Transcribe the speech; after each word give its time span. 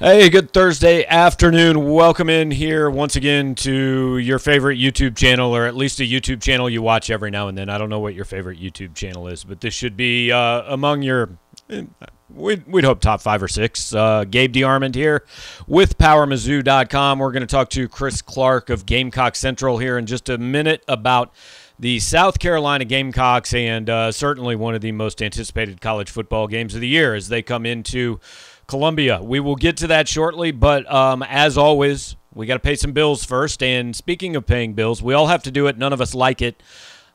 Hey, 0.00 0.28
good 0.28 0.52
Thursday 0.52 1.04
afternoon. 1.06 1.90
Welcome 1.90 2.30
in 2.30 2.52
here 2.52 2.88
once 2.88 3.16
again 3.16 3.56
to 3.56 4.18
your 4.18 4.38
favorite 4.38 4.78
YouTube 4.78 5.16
channel, 5.16 5.52
or 5.56 5.66
at 5.66 5.74
least 5.74 5.98
a 5.98 6.04
YouTube 6.04 6.40
channel 6.40 6.70
you 6.70 6.82
watch 6.82 7.10
every 7.10 7.32
now 7.32 7.48
and 7.48 7.58
then. 7.58 7.68
I 7.68 7.78
don't 7.78 7.88
know 7.90 7.98
what 7.98 8.14
your 8.14 8.24
favorite 8.24 8.60
YouTube 8.60 8.94
channel 8.94 9.26
is, 9.26 9.42
but 9.42 9.60
this 9.60 9.74
should 9.74 9.96
be 9.96 10.30
uh, 10.30 10.62
among 10.72 11.02
your, 11.02 11.30
eh, 11.68 11.82
we'd, 12.30 12.64
we'd 12.68 12.84
hope 12.84 13.00
top 13.00 13.20
five 13.20 13.42
or 13.42 13.48
six. 13.48 13.92
Uh, 13.92 14.22
Gabe 14.22 14.52
DeArmond 14.52 14.94
here 14.94 15.24
with 15.66 15.98
PowerMizzou.com. 15.98 17.18
We're 17.18 17.32
going 17.32 17.40
to 17.40 17.48
talk 17.48 17.68
to 17.70 17.88
Chris 17.88 18.22
Clark 18.22 18.70
of 18.70 18.86
Gamecock 18.86 19.34
Central 19.34 19.78
here 19.78 19.98
in 19.98 20.06
just 20.06 20.28
a 20.28 20.38
minute 20.38 20.84
about 20.86 21.34
the 21.76 21.98
South 21.98 22.38
Carolina 22.38 22.84
Gamecocks 22.84 23.52
and 23.52 23.90
uh, 23.90 24.12
certainly 24.12 24.54
one 24.54 24.76
of 24.76 24.80
the 24.80 24.92
most 24.92 25.20
anticipated 25.20 25.80
college 25.80 26.08
football 26.08 26.46
games 26.46 26.76
of 26.76 26.80
the 26.80 26.88
year 26.88 27.16
as 27.16 27.28
they 27.28 27.42
come 27.42 27.66
into 27.66 28.20
Columbia. 28.68 29.20
We 29.22 29.40
will 29.40 29.56
get 29.56 29.78
to 29.78 29.86
that 29.88 30.06
shortly, 30.08 30.52
but 30.52 30.90
um, 30.92 31.22
as 31.22 31.56
always, 31.56 32.16
we 32.34 32.46
got 32.46 32.54
to 32.54 32.60
pay 32.60 32.76
some 32.76 32.92
bills 32.92 33.24
first. 33.24 33.62
And 33.62 33.96
speaking 33.96 34.36
of 34.36 34.46
paying 34.46 34.74
bills, 34.74 35.02
we 35.02 35.14
all 35.14 35.26
have 35.26 35.42
to 35.44 35.50
do 35.50 35.66
it. 35.66 35.78
None 35.78 35.92
of 35.92 36.00
us 36.02 36.14
like 36.14 36.42
it. 36.42 36.62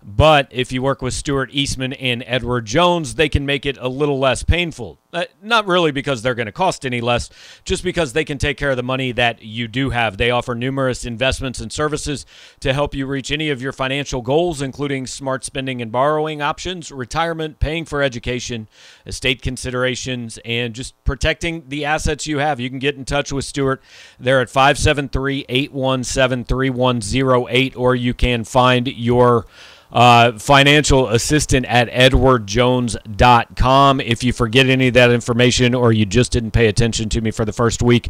But 0.05 0.49
if 0.51 0.71
you 0.73 0.81
work 0.81 1.01
with 1.01 1.13
Stuart 1.13 1.49
Eastman 1.53 1.93
and 1.93 2.23
Edward 2.27 2.65
Jones, 2.65 3.15
they 3.15 3.29
can 3.29 3.45
make 3.45 3.65
it 3.65 3.77
a 3.79 3.87
little 3.87 4.19
less 4.19 4.43
painful. 4.43 4.99
Uh, 5.13 5.25
not 5.41 5.67
really 5.67 5.91
because 5.91 6.21
they're 6.21 6.35
going 6.35 6.47
to 6.47 6.51
cost 6.51 6.85
any 6.85 6.99
less, 6.99 7.29
just 7.63 7.83
because 7.83 8.13
they 8.13 8.25
can 8.25 8.37
take 8.37 8.57
care 8.57 8.71
of 8.71 8.77
the 8.77 8.83
money 8.83 9.11
that 9.11 9.43
you 9.43 9.67
do 9.67 9.91
have. 9.91 10.17
They 10.17 10.31
offer 10.31 10.55
numerous 10.55 11.05
investments 11.05 11.59
and 11.59 11.71
services 11.71 12.25
to 12.61 12.73
help 12.73 12.95
you 12.95 13.05
reach 13.05 13.31
any 13.31 13.49
of 13.49 13.61
your 13.61 13.71
financial 13.71 14.21
goals, 14.21 14.61
including 14.61 15.05
smart 15.05 15.45
spending 15.45 15.81
and 15.81 15.91
borrowing 15.91 16.41
options, 16.41 16.91
retirement, 16.91 17.59
paying 17.59 17.85
for 17.85 18.01
education, 18.01 18.67
estate 19.05 19.41
considerations, 19.41 20.39
and 20.43 20.73
just 20.73 21.01
protecting 21.03 21.69
the 21.69 21.85
assets 21.85 22.25
you 22.25 22.39
have. 22.39 22.59
You 22.59 22.69
can 22.69 22.79
get 22.79 22.95
in 22.95 23.05
touch 23.05 23.31
with 23.31 23.45
Stuart. 23.45 23.83
They're 24.19 24.41
at 24.41 24.49
573 24.49 25.45
817 25.47 26.43
3108, 26.45 27.75
or 27.77 27.95
you 27.95 28.15
can 28.15 28.43
find 28.43 28.87
your 28.87 29.45
uh, 29.93 30.37
financial 30.39 31.07
assistant 31.09 31.67
at 31.67 31.87
edwardjones.com. 31.89 34.01
If 34.01 34.23
you 34.23 34.33
forget 34.33 34.67
any 34.67 34.87
of 34.87 34.95
that 34.95 35.11
information 35.11 35.75
or 35.75 35.93
you 35.93 36.07
just 36.07 36.31
didn't 36.31 36.49
pay 36.51 36.65
attention 36.67 37.09
to 37.09 37.21
me 37.21 37.29
for 37.29 37.45
the 37.45 37.53
first 37.53 37.83
week, 37.83 38.09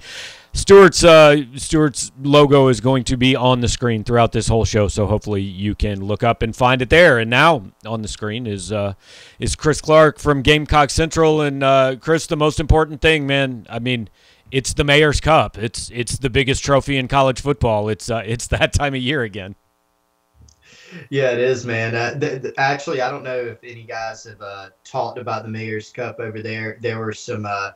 Stuart's 0.54 1.04
uh, 1.04 1.42
Stuart's 1.56 2.14
logo 2.22 2.70
is 2.70 2.80
going 2.80 3.04
to 3.06 3.18
be 3.18 3.36
on 3.36 3.60
the 3.60 3.68
screen 3.68 4.04
throughout 4.04 4.32
this 4.32 4.48
whole 4.48 4.66
show, 4.66 4.88
so 4.88 5.08
hopefully 5.08 5.42
you 5.42 5.74
can 5.76 6.06
look 6.06 6.22
up 6.24 6.44
and 6.44 6.56
find 6.56 6.82
it 6.82 6.90
there. 6.90 7.20
And 7.20 7.30
now 7.30 7.64
on 7.86 8.02
the 8.02 8.08
screen 8.08 8.48
is 8.48 8.72
uh, 8.72 8.94
is 9.40 9.56
Chris 9.56 9.82
Clark 9.82 10.20
from 10.20 10.42
Gamecock 10.44 10.92
Central. 10.92 11.42
And 11.42 11.64
uh, 11.64 11.96
Chris, 12.00 12.28
the 12.28 12.38
most 12.38 12.60
important 12.60 13.02
thing, 13.02 13.26
man. 13.26 13.66
I 13.68 13.80
mean, 13.80 14.10
it's 14.52 14.76
the 14.76 14.84
Mayor's 14.84 15.20
Cup. 15.20 15.58
It's 15.58 15.90
it's 15.92 16.20
the 16.20 16.30
biggest 16.30 16.64
trophy 16.64 16.98
in 16.98 17.08
college 17.08 17.42
football. 17.42 17.90
It's 17.90 18.12
uh, 18.12 18.22
it's 18.24 18.46
that 18.48 18.74
time 18.74 18.94
of 18.94 19.02
year 19.02 19.24
again 19.24 19.56
yeah, 21.10 21.32
it 21.32 21.40
is, 21.40 21.66
man. 21.66 21.96
Uh, 21.96 22.20
th- 22.20 22.42
th- 22.42 22.54
actually, 22.58 23.02
I 23.02 23.10
don't 23.10 23.24
know 23.24 23.38
if 23.38 23.64
any 23.64 23.84
guys 23.84 24.24
have 24.24 24.42
uh, 24.42 24.70
talked 24.84 25.18
about 25.18 25.44
the 25.44 25.50
Mayor's 25.50 25.92
Cup 25.92 26.20
over 26.20 26.42
there. 26.42 26.78
There 26.82 27.00
were 27.00 27.14
some. 27.14 27.46
Uh, 27.46 27.72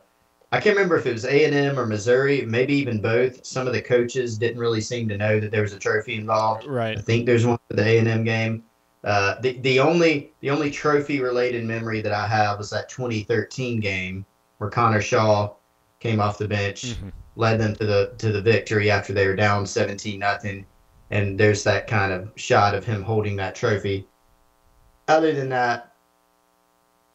I 0.50 0.60
can't 0.60 0.76
remember 0.76 0.96
if 0.96 1.06
it 1.06 1.12
was 1.12 1.26
A 1.26 1.44
and 1.44 1.54
M 1.54 1.78
or 1.78 1.86
Missouri, 1.86 2.44
maybe 2.46 2.74
even 2.74 3.02
both. 3.02 3.44
Some 3.44 3.66
of 3.66 3.74
the 3.74 3.82
coaches 3.82 4.38
didn't 4.38 4.58
really 4.58 4.80
seem 4.80 5.08
to 5.08 5.16
know 5.16 5.40
that 5.40 5.50
there 5.50 5.62
was 5.62 5.74
a 5.74 5.78
trophy 5.78 6.14
involved. 6.14 6.66
Right. 6.66 6.96
I 6.96 7.00
think 7.00 7.26
there's 7.26 7.46
one 7.46 7.58
for 7.68 7.76
the 7.76 7.84
A 7.84 7.98
and 7.98 8.08
M 8.08 8.24
game. 8.24 8.64
Uh, 9.04 9.40
the 9.40 9.58
the 9.60 9.78
only 9.78 10.32
the 10.40 10.50
only 10.50 10.70
trophy 10.70 11.20
related 11.20 11.64
memory 11.64 12.00
that 12.00 12.12
I 12.12 12.26
have 12.26 12.58
was 12.58 12.70
that 12.70 12.88
2013 12.88 13.80
game 13.80 14.24
where 14.58 14.70
Connor 14.70 15.00
Shaw 15.00 15.54
came 16.00 16.20
off 16.20 16.38
the 16.38 16.48
bench, 16.48 16.82
mm-hmm. 16.82 17.10
led 17.36 17.60
them 17.60 17.74
to 17.76 17.86
the 17.86 18.12
to 18.18 18.32
the 18.32 18.42
victory 18.42 18.90
after 18.90 19.12
they 19.12 19.26
were 19.26 19.36
down 19.36 19.66
17 19.66 20.18
nothing 20.18 20.66
and 21.10 21.38
there's 21.38 21.64
that 21.64 21.86
kind 21.86 22.12
of 22.12 22.30
shot 22.36 22.74
of 22.74 22.84
him 22.84 23.02
holding 23.02 23.36
that 23.36 23.54
trophy. 23.54 24.06
Other 25.06 25.32
than 25.32 25.48
that, 25.48 25.94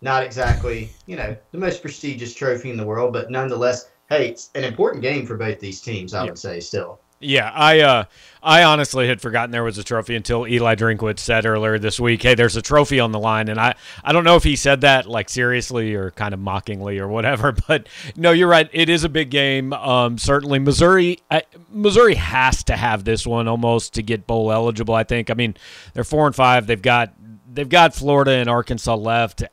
not 0.02 0.24
exactly, 0.24 0.90
you 1.06 1.16
know, 1.16 1.36
the 1.52 1.58
most 1.58 1.82
prestigious 1.82 2.34
trophy 2.34 2.70
in 2.70 2.78
the 2.78 2.86
world, 2.86 3.14
but 3.14 3.32
nonetheless, 3.32 3.90
hey, 4.10 4.30
it's 4.30 4.50
an 4.56 4.64
important 4.64 5.02
game 5.02 5.26
for 5.26 5.38
both 5.38 5.60
these 5.60 5.80
teams, 5.80 6.14
I 6.14 6.24
would 6.24 6.38
say 6.38 6.60
still. 6.60 7.00
Yeah, 7.20 7.50
I 7.54 7.80
uh, 7.80 8.04
I 8.42 8.64
honestly 8.64 9.08
had 9.08 9.22
forgotten 9.22 9.52
there 9.52 9.64
was 9.64 9.78
a 9.78 9.84
trophy 9.84 10.16
until 10.16 10.46
Eli 10.46 10.76
Drinkwitz 10.76 11.20
said 11.20 11.46
earlier 11.46 11.80
this 11.80 12.00
week, 12.00 12.22
"Hey, 12.22 12.36
there's 12.36 12.58
a 12.58 12.62
trophy 12.62 13.00
on 13.00 13.14
the 13.14 13.20
line," 13.20 13.48
and 13.48 13.60
I 13.60 13.76
I 14.04 14.12
don't 14.12 14.26
know 14.26 14.36
if 14.36 14.44
he 14.44 14.58
said 14.58 14.82
that 14.82 15.08
like 15.08 15.30
seriously 15.30 15.96
or 15.96 16.12
kind 16.12 16.34
of 16.34 16.40
mockingly 16.42 17.00
or 17.00 17.08
whatever, 17.08 17.54
but 17.68 17.88
no, 18.18 18.32
you're 18.32 18.50
right. 18.50 18.70
It 18.74 18.90
is 18.90 19.06
a 19.06 19.10
big 19.10 19.30
game. 19.30 19.72
Um, 19.74 20.18
certainly 20.18 20.60
Missouri 20.60 21.20
I, 21.32 21.44
Missouri 21.72 22.16
has 22.16 22.64
to 22.66 22.76
have 22.76 23.06
this 23.06 23.26
one 23.26 23.48
almost 23.48 23.94
to 23.94 24.04
get 24.04 24.28
bowl 24.28 24.52
eligible. 24.52 24.94
I 24.94 25.04
think. 25.04 25.30
I 25.30 25.34
mean, 25.34 25.56
they're 25.94 26.04
four 26.04 26.28
and 26.28 26.36
five. 26.36 26.68
They've 26.68 26.82
got 26.82 27.14
they've 27.54 27.70
got 27.70 27.96
Florida 27.96 28.32
and 28.32 28.50
Arkansas 28.50 28.96
left 28.96 29.44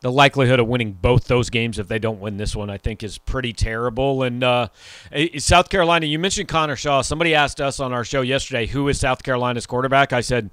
the 0.00 0.10
likelihood 0.10 0.58
of 0.58 0.66
winning 0.66 0.92
both 0.92 1.26
those 1.26 1.50
games 1.50 1.78
if 1.78 1.88
they 1.88 1.98
don't 1.98 2.20
win 2.20 2.38
this 2.38 2.56
one, 2.56 2.70
I 2.70 2.78
think, 2.78 3.02
is 3.02 3.18
pretty 3.18 3.52
terrible. 3.52 4.22
And 4.22 4.42
uh, 4.42 4.68
South 5.38 5.68
Carolina, 5.68 6.06
you 6.06 6.18
mentioned 6.18 6.48
Connor 6.48 6.76
Shaw. 6.76 7.02
Somebody 7.02 7.34
asked 7.34 7.60
us 7.60 7.80
on 7.80 7.92
our 7.92 8.04
show 8.04 8.22
yesterday, 8.22 8.66
who 8.66 8.88
is 8.88 8.98
South 8.98 9.22
Carolina's 9.22 9.66
quarterback? 9.66 10.12
I 10.12 10.20
said, 10.20 10.50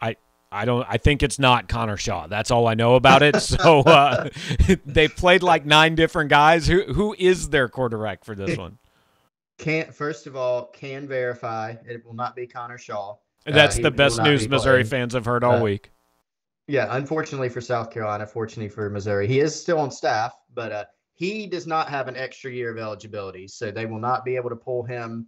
I. 0.00 0.16
I 0.50 0.64
don't. 0.64 0.86
I 0.88 0.96
think 0.96 1.22
it's 1.22 1.38
not 1.38 1.68
Connor 1.68 1.98
Shaw. 1.98 2.26
That's 2.26 2.50
all 2.50 2.66
I 2.66 2.72
know 2.72 2.94
about 2.94 3.22
it. 3.22 3.36
So 3.42 3.80
uh, 3.80 4.30
they 4.86 5.06
played 5.06 5.42
like 5.42 5.66
nine 5.66 5.94
different 5.94 6.30
guys. 6.30 6.66
Who 6.66 6.84
who 6.84 7.14
is 7.18 7.50
their 7.50 7.68
quarterback 7.68 8.24
for 8.24 8.34
this 8.34 8.56
one? 8.56 8.78
Can't. 9.58 9.94
First 9.94 10.26
of 10.26 10.36
all, 10.36 10.66
can 10.66 11.06
verify 11.06 11.74
it 11.86 12.02
will 12.06 12.14
not 12.14 12.34
be 12.34 12.46
Connor 12.46 12.78
Shaw. 12.78 13.16
That's 13.44 13.76
uh, 13.76 13.80
he, 13.80 13.82
the 13.82 13.90
best 13.90 14.22
news 14.22 14.48
Missouri 14.48 14.84
fans 14.84 15.12
have 15.12 15.26
heard 15.26 15.44
all 15.44 15.56
uh, 15.56 15.60
week. 15.60 15.90
Yeah, 16.68 16.86
unfortunately 16.90 17.48
for 17.48 17.62
South 17.62 17.90
Carolina, 17.90 18.26
fortunately 18.26 18.68
for 18.68 18.90
Missouri, 18.90 19.26
he 19.26 19.40
is 19.40 19.58
still 19.58 19.78
on 19.78 19.90
staff, 19.90 20.34
but 20.52 20.70
uh, 20.70 20.84
he 21.14 21.46
does 21.46 21.66
not 21.66 21.88
have 21.88 22.08
an 22.08 22.16
extra 22.16 22.50
year 22.50 22.70
of 22.70 22.76
eligibility, 22.76 23.48
so 23.48 23.70
they 23.70 23.86
will 23.86 23.98
not 23.98 24.22
be 24.22 24.36
able 24.36 24.50
to 24.50 24.56
pull 24.56 24.82
him 24.82 25.26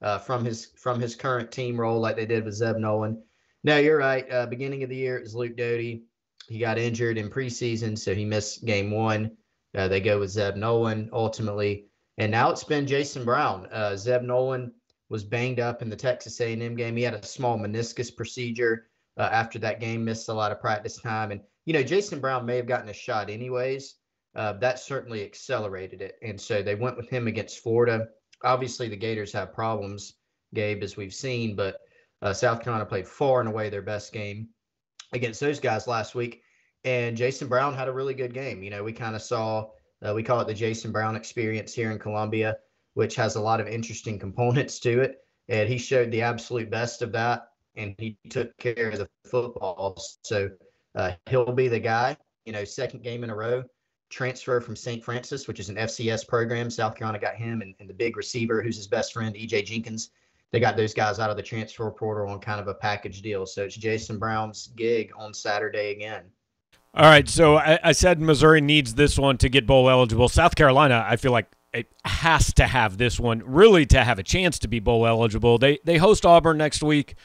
uh, 0.00 0.18
from 0.18 0.44
his 0.44 0.66
from 0.76 1.00
his 1.00 1.16
current 1.16 1.50
team 1.50 1.78
role 1.78 1.98
like 1.98 2.14
they 2.14 2.24
did 2.24 2.44
with 2.44 2.54
Zeb 2.54 2.76
Noland. 2.76 3.18
No, 3.64 3.78
you're 3.78 3.98
right. 3.98 4.30
Uh, 4.30 4.46
beginning 4.46 4.84
of 4.84 4.88
the 4.88 4.96
year 4.96 5.18
is 5.18 5.34
Luke 5.34 5.56
Doty. 5.56 6.04
He 6.46 6.60
got 6.60 6.78
injured 6.78 7.18
in 7.18 7.30
preseason, 7.30 7.98
so 7.98 8.14
he 8.14 8.24
missed 8.24 8.64
game 8.64 8.92
one. 8.92 9.36
Uh, 9.76 9.88
they 9.88 10.00
go 10.00 10.20
with 10.20 10.30
Zeb 10.30 10.54
Noland 10.54 11.10
ultimately, 11.12 11.88
and 12.16 12.30
now 12.30 12.50
it's 12.50 12.62
been 12.62 12.86
Jason 12.86 13.24
Brown. 13.24 13.66
Uh, 13.72 13.96
Zeb 13.96 14.22
Noland 14.22 14.70
was 15.08 15.24
banged 15.24 15.58
up 15.58 15.82
in 15.82 15.90
the 15.90 15.96
Texas 15.96 16.40
A&M 16.40 16.76
game. 16.76 16.96
He 16.96 17.02
had 17.02 17.14
a 17.14 17.26
small 17.26 17.58
meniscus 17.58 18.14
procedure 18.16 18.86
uh, 19.16 19.28
after 19.32 19.58
that 19.60 19.80
game, 19.80 20.04
missed 20.04 20.28
a 20.28 20.34
lot 20.34 20.52
of 20.52 20.60
practice 20.60 20.98
time. 20.98 21.30
And, 21.30 21.40
you 21.64 21.72
know, 21.72 21.82
Jason 21.82 22.20
Brown 22.20 22.46
may 22.46 22.56
have 22.56 22.66
gotten 22.66 22.88
a 22.88 22.94
shot 22.94 23.30
anyways. 23.30 23.94
Uh, 24.34 24.52
that 24.54 24.78
certainly 24.78 25.24
accelerated 25.24 26.02
it. 26.02 26.16
And 26.22 26.38
so 26.38 26.62
they 26.62 26.74
went 26.74 26.96
with 26.96 27.08
him 27.08 27.26
against 27.26 27.62
Florida. 27.62 28.08
Obviously, 28.44 28.88
the 28.88 28.96
Gators 28.96 29.32
have 29.32 29.54
problems, 29.54 30.14
Gabe, 30.54 30.82
as 30.82 30.96
we've 30.96 31.14
seen, 31.14 31.56
but 31.56 31.80
uh, 32.20 32.34
South 32.34 32.62
Carolina 32.62 32.84
played 32.84 33.08
far 33.08 33.40
and 33.40 33.48
away 33.48 33.70
their 33.70 33.82
best 33.82 34.12
game 34.12 34.48
against 35.12 35.40
those 35.40 35.58
guys 35.58 35.86
last 35.86 36.14
week. 36.14 36.42
And 36.84 37.16
Jason 37.16 37.48
Brown 37.48 37.74
had 37.74 37.88
a 37.88 37.92
really 37.92 38.14
good 38.14 38.34
game. 38.34 38.62
You 38.62 38.70
know, 38.70 38.84
we 38.84 38.92
kind 38.92 39.16
of 39.16 39.22
saw, 39.22 39.70
uh, 40.06 40.12
we 40.14 40.22
call 40.22 40.40
it 40.40 40.46
the 40.46 40.54
Jason 40.54 40.92
Brown 40.92 41.16
experience 41.16 41.72
here 41.72 41.90
in 41.90 41.98
Columbia, 41.98 42.58
which 42.94 43.16
has 43.16 43.36
a 43.36 43.40
lot 43.40 43.60
of 43.60 43.66
interesting 43.66 44.18
components 44.18 44.78
to 44.80 45.00
it. 45.00 45.16
And 45.48 45.68
he 45.68 45.78
showed 45.78 46.10
the 46.10 46.22
absolute 46.22 46.70
best 46.70 47.02
of 47.02 47.12
that 47.12 47.48
and 47.76 47.94
he 47.98 48.16
took 48.30 48.56
care 48.58 48.90
of 48.90 48.98
the 48.98 49.08
football. 49.24 49.96
So 50.22 50.50
uh, 50.94 51.12
he'll 51.28 51.52
be 51.52 51.68
the 51.68 51.80
guy. 51.80 52.16
You 52.44 52.52
know, 52.52 52.64
second 52.64 53.02
game 53.02 53.24
in 53.24 53.30
a 53.30 53.34
row. 53.34 53.64
Transfer 54.08 54.60
from 54.60 54.76
St. 54.76 55.04
Francis, 55.04 55.48
which 55.48 55.58
is 55.58 55.68
an 55.68 55.76
FCS 55.76 56.28
program. 56.28 56.70
South 56.70 56.94
Carolina 56.94 57.18
got 57.18 57.34
him 57.34 57.60
and, 57.60 57.74
and 57.80 57.88
the 57.88 57.94
big 57.94 58.16
receiver, 58.16 58.62
who's 58.62 58.76
his 58.76 58.86
best 58.86 59.12
friend, 59.12 59.34
EJ 59.34 59.64
Jenkins. 59.64 60.10
They 60.52 60.60
got 60.60 60.76
those 60.76 60.94
guys 60.94 61.18
out 61.18 61.28
of 61.28 61.36
the 61.36 61.42
transfer 61.42 61.90
portal 61.90 62.32
on 62.32 62.38
kind 62.38 62.60
of 62.60 62.68
a 62.68 62.74
package 62.74 63.20
deal. 63.20 63.46
So 63.46 63.64
it's 63.64 63.76
Jason 63.76 64.18
Brown's 64.18 64.68
gig 64.76 65.10
on 65.16 65.34
Saturday 65.34 65.90
again. 65.90 66.24
All 66.94 67.04
right. 67.04 67.28
So 67.28 67.56
I, 67.56 67.78
I 67.82 67.92
said 67.92 68.20
Missouri 68.20 68.60
needs 68.60 68.94
this 68.94 69.18
one 69.18 69.38
to 69.38 69.48
get 69.48 69.66
bowl 69.66 69.90
eligible. 69.90 70.28
South 70.28 70.54
Carolina, 70.54 71.04
I 71.06 71.16
feel 71.16 71.32
like 71.32 71.46
it 71.74 71.92
has 72.04 72.54
to 72.54 72.66
have 72.66 72.96
this 72.96 73.20
one 73.20 73.42
really 73.44 73.84
to 73.86 74.02
have 74.02 74.18
a 74.18 74.22
chance 74.22 74.58
to 74.60 74.68
be 74.68 74.80
bowl 74.80 75.06
eligible. 75.06 75.58
They 75.58 75.78
they 75.84 75.98
host 75.98 76.24
Auburn 76.24 76.56
next 76.56 76.82
week. 76.82 77.16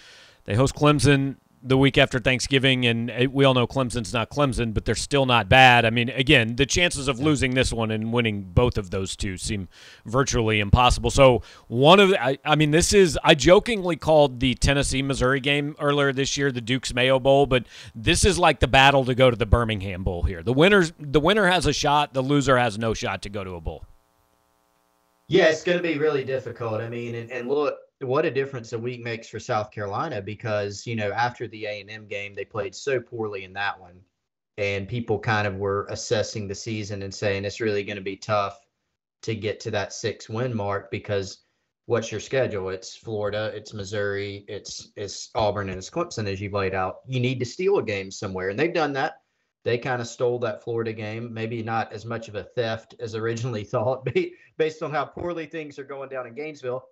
They 0.46 0.56
host 0.56 0.76
Clemson 0.76 1.36
the 1.64 1.78
week 1.78 1.98
after 1.98 2.20
Thanksgiving, 2.20 2.86
and 2.86 3.12
eh, 3.12 3.28
we 3.32 3.46
all 3.46 3.54
know 3.54 3.68
Clemson's 3.68 4.14
not 4.14 4.30
Clemson, 4.30 4.74
but 4.74 4.86
they're 4.86 4.96
still 4.96 5.26
not 5.26 5.48
bad. 5.48 5.86
I 5.86 5.90
mean, 5.90 6.10
again, 6.10 6.56
the 6.56 6.66
chances 6.66 7.08
of 7.08 7.20
losing 7.20 7.54
this 7.54 7.72
one 7.72 7.92
and 7.92 8.12
winning 8.12 8.44
both 8.44 8.78
of 8.78 8.90
those 8.90 9.16
two 9.16 9.38
seem 9.38 9.68
virtually 10.06 10.60
impossible. 10.60 11.12
So, 11.12 11.44
one 11.68 12.00
of 12.00 12.14
I, 12.14 12.40
I 12.44 12.56
mean, 12.56 12.72
this 12.72 12.94
is, 12.94 13.18
I 13.24 13.36
jokingly 13.36 13.96
called 13.96 14.40
the 14.40 14.56
Tennessee 14.56 15.02
Missouri 15.02 15.40
game 15.40 15.76
earlier 15.80 16.12
this 16.12 16.36
year 16.36 16.52
the 16.52 16.62
Duke's 16.62 16.94
Mayo 16.94 17.20
Bowl, 17.20 17.46
but 17.46 17.66
this 17.94 18.26
is 18.26 18.40
like 18.40 18.60
the 18.60 18.68
battle 18.68 19.06
to 19.06 19.16
go 19.16 19.30
to 19.30 19.38
the 19.38 19.46
Birmingham 19.46 20.04
Bowl 20.04 20.24
here. 20.24 20.42
The 20.42 20.54
winner's, 20.54 20.94
the 21.00 21.20
winner 21.20 21.48
has 21.48 21.66
a 21.66 21.74
shot, 21.74 22.14
the 22.14 22.22
loser 22.22 22.58
has 22.58 22.78
no 22.78 22.94
shot 22.94 23.22
to 23.24 23.30
go 23.30 23.44
to 23.44 23.52
a 23.52 23.62
bowl. 23.62 23.86
Yeah, 25.28 25.46
it's 25.46 25.64
going 25.64 25.78
to 25.78 25.84
be 25.84 25.98
really 25.98 26.26
difficult. 26.26 26.82
I 26.82 26.90
mean, 26.90 27.16
and, 27.16 27.32
and 27.32 27.48
look, 27.48 27.78
what 28.02 28.26
a 28.26 28.32
difference 28.32 28.74
a 28.74 28.80
week 28.80 29.04
makes 29.04 29.28
for 29.28 29.40
South 29.40 29.72
Carolina 29.72 30.22
because 30.22 30.86
you 30.86 30.96
know 30.96 31.12
after 31.12 31.48
the 31.48 31.66
A 31.66 31.82
and 31.82 31.90
M 31.90 32.08
game 32.08 32.34
they 32.34 32.46
played 32.46 32.76
so 32.76 33.00
poorly 33.00 33.44
in 33.44 33.54
that 33.54 33.80
one, 33.80 34.00
and 34.58 34.88
people 34.88 35.20
kind 35.20 35.48
of 35.48 35.56
were 35.56 35.88
assessing 35.90 36.48
the 36.48 36.56
season 36.56 37.04
and 37.04 37.14
saying 37.14 37.46
it's 37.46 37.62
really 37.62 37.84
going 37.84 37.98
to 37.98 38.02
be 38.02 38.18
tough 38.18 38.60
to 39.24 39.36
get 39.36 39.60
to 39.62 39.72
that 39.72 39.94
six 39.94 40.28
win 40.30 40.56
mark 40.56 40.90
because 40.92 41.44
what's 41.86 42.12
your 42.12 42.22
schedule? 42.22 42.70
It's 42.70 42.96
Florida, 42.96 43.52
it's 43.54 43.74
Missouri, 43.74 44.46
it's 44.48 44.92
it's 44.96 45.30
Auburn, 45.36 45.70
and 45.70 45.78
it's 45.78 45.90
Clemson 45.90 46.28
as 46.28 46.42
you've 46.42 46.54
laid 46.54 46.74
out. 46.74 46.98
You 47.08 47.20
need 47.20 47.40
to 47.40 47.46
steal 47.46 47.78
a 47.78 47.84
game 47.84 48.12
somewhere, 48.12 48.50
and 48.50 48.60
they've 48.60 48.74
done 48.74 48.94
that. 48.94 49.22
They 49.64 49.78
kind 49.78 50.02
of 50.02 50.08
stole 50.08 50.40
that 50.40 50.64
Florida 50.64 50.92
game. 50.92 51.34
Maybe 51.34 51.62
not 51.62 51.94
as 51.94 52.06
much 52.06 52.28
of 52.28 52.36
a 52.36 52.44
theft 52.44 52.96
as 53.00 53.14
originally 53.14 53.64
thought, 53.66 54.08
based 54.58 54.82
on 54.82 54.92
how 54.92 55.06
poorly 55.06 55.46
things 55.46 55.78
are 55.78 55.84
going 55.84 56.10
down 56.10 56.28
in 56.28 56.34
Gainesville, 56.34 56.86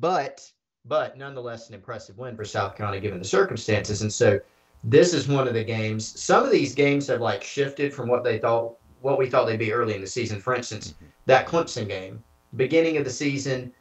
but 0.00 0.50
but 0.84 1.18
nonetheless 1.18 1.68
an 1.68 1.74
impressive 1.74 2.16
win 2.16 2.36
for 2.36 2.44
South 2.44 2.76
Carolina 2.76 3.00
given 3.00 3.18
the 3.18 3.24
circumstances. 3.24 4.02
And 4.02 4.12
so 4.12 4.38
this 4.84 5.12
is 5.12 5.26
one 5.26 5.48
of 5.48 5.54
the 5.54 5.64
games. 5.64 6.20
Some 6.20 6.44
of 6.44 6.50
these 6.50 6.74
games 6.74 7.08
have 7.08 7.20
like 7.20 7.42
shifted 7.42 7.92
from 7.92 8.08
what 8.08 8.22
they 8.22 8.38
thought 8.38 8.76
what 9.00 9.18
we 9.18 9.28
thought 9.28 9.46
they'd 9.46 9.58
be 9.58 9.72
early 9.72 9.94
in 9.94 10.00
the 10.00 10.06
season. 10.06 10.40
For 10.40 10.54
instance, 10.54 10.92
mm-hmm. 10.92 11.06
that 11.26 11.46
Clemson 11.46 11.88
game, 11.88 12.22
beginning 12.56 12.96
of 12.96 13.04
the 13.04 13.10
season, 13.10 13.72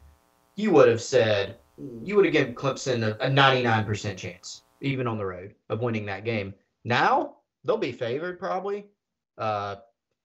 you 0.56 0.72
would 0.72 0.88
have 0.88 1.02
said 1.02 1.58
you 2.04 2.16
would 2.16 2.26
have 2.26 2.34
given 2.34 2.56
Clemson 2.56 3.04
a, 3.04 3.26
a 3.26 3.30
99% 3.30 4.18
chance, 4.18 4.64
even 4.82 5.08
on 5.08 5.18
the 5.18 5.26
road, 5.26 5.54
of 5.70 5.82
winning 5.82 6.06
that 6.06 6.26
game. 6.26 6.54
Now 6.84 7.38
they'll 7.64 7.78
be 7.78 7.92
favored 7.92 8.40
probably, 8.40 8.86
uh, 9.38 9.76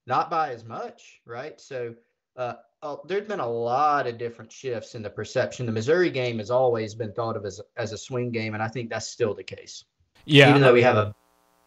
not 0.07 0.31
by 0.31 0.51
as 0.53 0.65
much, 0.65 1.21
right? 1.27 1.61
So 1.61 1.95
uh, 2.37 2.55
uh, 2.82 2.97
there's 3.05 3.27
been 3.27 3.41
a 3.41 3.49
lot 3.49 4.06
of 4.06 4.19
different 4.19 4.50
shifts 4.50 4.94
in 4.94 5.03
the 5.03 5.11
perception. 5.11 5.67
The 5.67 5.73
Missouri 5.73 6.11
game 6.11 6.38
has 6.38 6.50
always 6.50 6.94
been 6.94 7.12
thought 7.12 7.37
of 7.37 7.44
as 7.44 7.61
as 7.77 7.93
a 7.93 7.99
swing 7.99 8.31
game, 8.31 8.55
and 8.55 8.62
I 8.62 8.69
think 8.69 8.91
that's 8.91 9.06
still 9.06 9.35
the 9.35 9.44
case. 9.44 9.85
Yeah, 10.25 10.49
even 10.50 10.62
though 10.62 10.73
we 10.73 10.82
have 10.82 10.97
a 10.97 11.15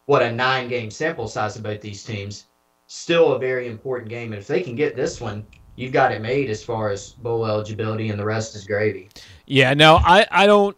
what 0.06 0.22
a 0.22 0.32
nine 0.32 0.68
game 0.68 0.90
sample 0.90 1.28
size 1.28 1.56
of 1.56 1.62
both 1.62 1.80
these 1.80 2.02
teams, 2.02 2.46
still 2.86 3.32
a 3.34 3.38
very 3.38 3.68
important 3.68 4.10
game. 4.10 4.32
And 4.32 4.40
if 4.40 4.46
they 4.46 4.60
can 4.60 4.74
get 4.74 4.96
this 4.96 5.20
one, 5.20 5.46
you've 5.76 5.92
got 5.92 6.12
it 6.12 6.20
made 6.20 6.50
as 6.50 6.64
far 6.64 6.90
as 6.90 7.10
bowl 7.10 7.46
eligibility, 7.46 8.08
and 8.10 8.18
the 8.18 8.24
rest 8.24 8.56
is 8.56 8.66
gravy. 8.66 9.08
Yeah, 9.46 9.74
no, 9.74 9.96
I, 10.02 10.26
I 10.30 10.46
don't. 10.46 10.76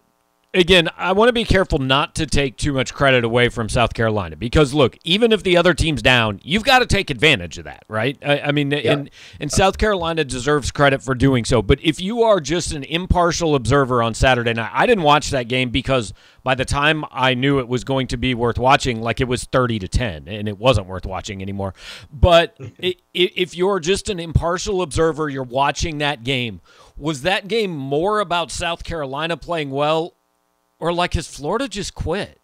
Again, 0.56 0.88
I 0.96 1.12
want 1.12 1.28
to 1.28 1.34
be 1.34 1.44
careful 1.44 1.78
not 1.78 2.14
to 2.14 2.26
take 2.26 2.56
too 2.56 2.72
much 2.72 2.94
credit 2.94 3.24
away 3.24 3.50
from 3.50 3.68
South 3.68 3.92
Carolina 3.92 4.36
because 4.36 4.72
look, 4.72 4.96
even 5.04 5.30
if 5.30 5.42
the 5.42 5.54
other 5.54 5.74
team's 5.74 6.00
down, 6.00 6.40
you've 6.42 6.64
got 6.64 6.78
to 6.78 6.86
take 6.86 7.10
advantage 7.10 7.58
of 7.58 7.64
that, 7.64 7.84
right? 7.88 8.16
I, 8.24 8.40
I 8.40 8.52
mean, 8.52 8.70
yeah. 8.70 8.92
and 8.92 9.10
and 9.38 9.52
South 9.52 9.76
Carolina 9.76 10.24
deserves 10.24 10.70
credit 10.70 11.02
for 11.02 11.14
doing 11.14 11.44
so. 11.44 11.60
But 11.60 11.78
if 11.82 12.00
you 12.00 12.22
are 12.22 12.40
just 12.40 12.72
an 12.72 12.84
impartial 12.84 13.54
observer 13.54 14.02
on 14.02 14.14
Saturday 14.14 14.54
night, 14.54 14.70
I 14.72 14.86
didn't 14.86 15.04
watch 15.04 15.28
that 15.30 15.46
game 15.48 15.68
because 15.68 16.14
by 16.42 16.54
the 16.54 16.64
time 16.64 17.04
I 17.10 17.34
knew 17.34 17.58
it 17.58 17.68
was 17.68 17.84
going 17.84 18.06
to 18.06 18.16
be 18.16 18.34
worth 18.34 18.58
watching, 18.58 19.02
like 19.02 19.20
it 19.20 19.28
was 19.28 19.44
30 19.44 19.80
to 19.80 19.88
10, 19.88 20.26
and 20.26 20.48
it 20.48 20.56
wasn't 20.56 20.86
worth 20.86 21.04
watching 21.04 21.42
anymore. 21.42 21.74
But 22.10 22.56
if 23.12 23.54
you're 23.54 23.80
just 23.80 24.08
an 24.08 24.18
impartial 24.18 24.80
observer, 24.80 25.28
you're 25.28 25.42
watching 25.42 25.98
that 25.98 26.24
game. 26.24 26.62
Was 26.96 27.22
that 27.22 27.46
game 27.46 27.76
more 27.76 28.20
about 28.20 28.50
South 28.50 28.84
Carolina 28.84 29.36
playing 29.36 29.70
well, 29.70 30.14
or 30.78 30.92
like 30.92 31.14
has 31.14 31.28
Florida 31.28 31.68
just 31.68 31.94
quit? 31.94 32.38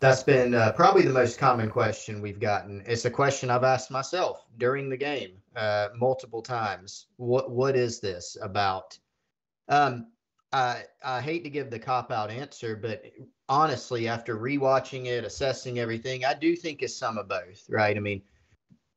That's 0.00 0.22
been 0.22 0.54
uh, 0.54 0.72
probably 0.72 1.02
the 1.02 1.12
most 1.12 1.38
common 1.38 1.70
question 1.70 2.22
we've 2.22 2.38
gotten. 2.38 2.84
It's 2.86 3.04
a 3.04 3.10
question 3.10 3.50
I've 3.50 3.64
asked 3.64 3.90
myself 3.90 4.44
during 4.56 4.88
the 4.88 4.96
game 4.96 5.32
uh, 5.56 5.88
multiple 5.96 6.40
times. 6.40 7.06
What 7.16 7.50
what 7.50 7.76
is 7.76 7.98
this 7.98 8.36
about? 8.40 8.96
Um, 9.68 10.06
I 10.52 10.84
I 11.02 11.20
hate 11.20 11.42
to 11.44 11.50
give 11.50 11.70
the 11.70 11.80
cop 11.80 12.12
out 12.12 12.30
answer, 12.30 12.76
but 12.76 13.04
honestly, 13.48 14.06
after 14.06 14.36
rewatching 14.36 15.06
it, 15.06 15.24
assessing 15.24 15.80
everything, 15.80 16.24
I 16.24 16.34
do 16.34 16.54
think 16.54 16.82
it's 16.82 16.96
some 16.96 17.18
of 17.18 17.28
both, 17.28 17.64
right? 17.68 17.96
I 17.96 18.00
mean, 18.00 18.22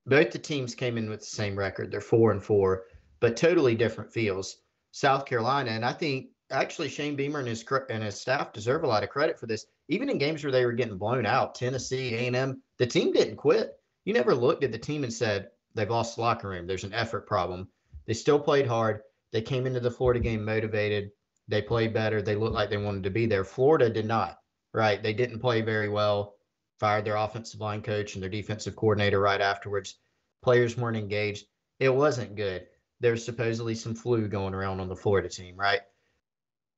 both 0.05 0.29
the 0.31 0.39
teams 0.39 0.75
came 0.75 0.99
in 0.99 1.09
with 1.09 1.21
the 1.21 1.25
same 1.25 1.57
record. 1.57 1.89
They're 1.89 2.01
four 2.01 2.31
and 2.31 2.43
four, 2.43 2.83
but 3.19 3.35
totally 3.35 3.73
different 3.73 4.13
feels. 4.13 4.57
South 4.91 5.25
Carolina, 5.25 5.71
and 5.71 5.85
I 5.85 5.93
think 5.93 6.27
actually 6.51 6.89
Shane 6.89 7.15
Beamer 7.15 7.39
and 7.39 7.47
his 7.47 7.65
and 7.89 8.03
his 8.03 8.19
staff 8.19 8.53
deserve 8.53 8.83
a 8.83 8.87
lot 8.87 9.03
of 9.03 9.09
credit 9.09 9.39
for 9.39 9.47
this. 9.47 9.65
Even 9.87 10.09
in 10.09 10.17
games 10.17 10.43
where 10.43 10.51
they 10.51 10.65
were 10.65 10.73
getting 10.73 10.97
blown 10.97 11.25
out, 11.25 11.55
Tennessee, 11.55 12.15
A 12.15 12.27
and 12.27 12.35
M, 12.35 12.61
the 12.77 12.85
team 12.85 13.11
didn't 13.11 13.37
quit. 13.37 13.73
You 14.05 14.13
never 14.13 14.33
looked 14.33 14.63
at 14.63 14.71
the 14.71 14.77
team 14.77 15.03
and 15.03 15.13
said 15.13 15.49
they've 15.75 15.89
lost 15.89 16.15
the 16.15 16.21
locker 16.21 16.49
room. 16.49 16.67
There's 16.67 16.83
an 16.83 16.93
effort 16.93 17.27
problem. 17.27 17.67
They 18.05 18.13
still 18.13 18.39
played 18.39 18.67
hard. 18.67 19.01
They 19.31 19.41
came 19.41 19.65
into 19.65 19.79
the 19.79 19.91
Florida 19.91 20.19
game 20.19 20.43
motivated. 20.43 21.11
They 21.47 21.61
played 21.61 21.93
better. 21.93 22.21
They 22.21 22.35
looked 22.35 22.55
like 22.55 22.69
they 22.69 22.77
wanted 22.77 23.03
to 23.03 23.09
be 23.09 23.25
there. 23.25 23.43
Florida 23.43 23.89
did 23.89 24.05
not, 24.05 24.37
right? 24.73 25.01
They 25.01 25.13
didn't 25.13 25.39
play 25.39 25.61
very 25.61 25.89
well, 25.89 26.35
fired 26.79 27.05
their 27.05 27.15
offensive 27.15 27.59
line 27.59 27.81
coach 27.81 28.15
and 28.15 28.23
their 28.23 28.29
defensive 28.29 28.75
coordinator 28.75 29.19
right 29.19 29.41
afterwards. 29.41 29.95
Players 30.43 30.77
weren't 30.77 30.97
engaged. 30.97 31.45
It 31.79 31.93
wasn't 31.93 32.35
good. 32.35 32.67
There's 32.99 33.25
supposedly 33.25 33.75
some 33.75 33.95
flu 33.95 34.27
going 34.27 34.53
around 34.53 34.79
on 34.79 34.87
the 34.87 34.95
Florida 34.95 35.29
team, 35.29 35.55
right? 35.57 35.81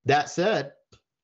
That 0.06 0.30
said, 0.30 0.74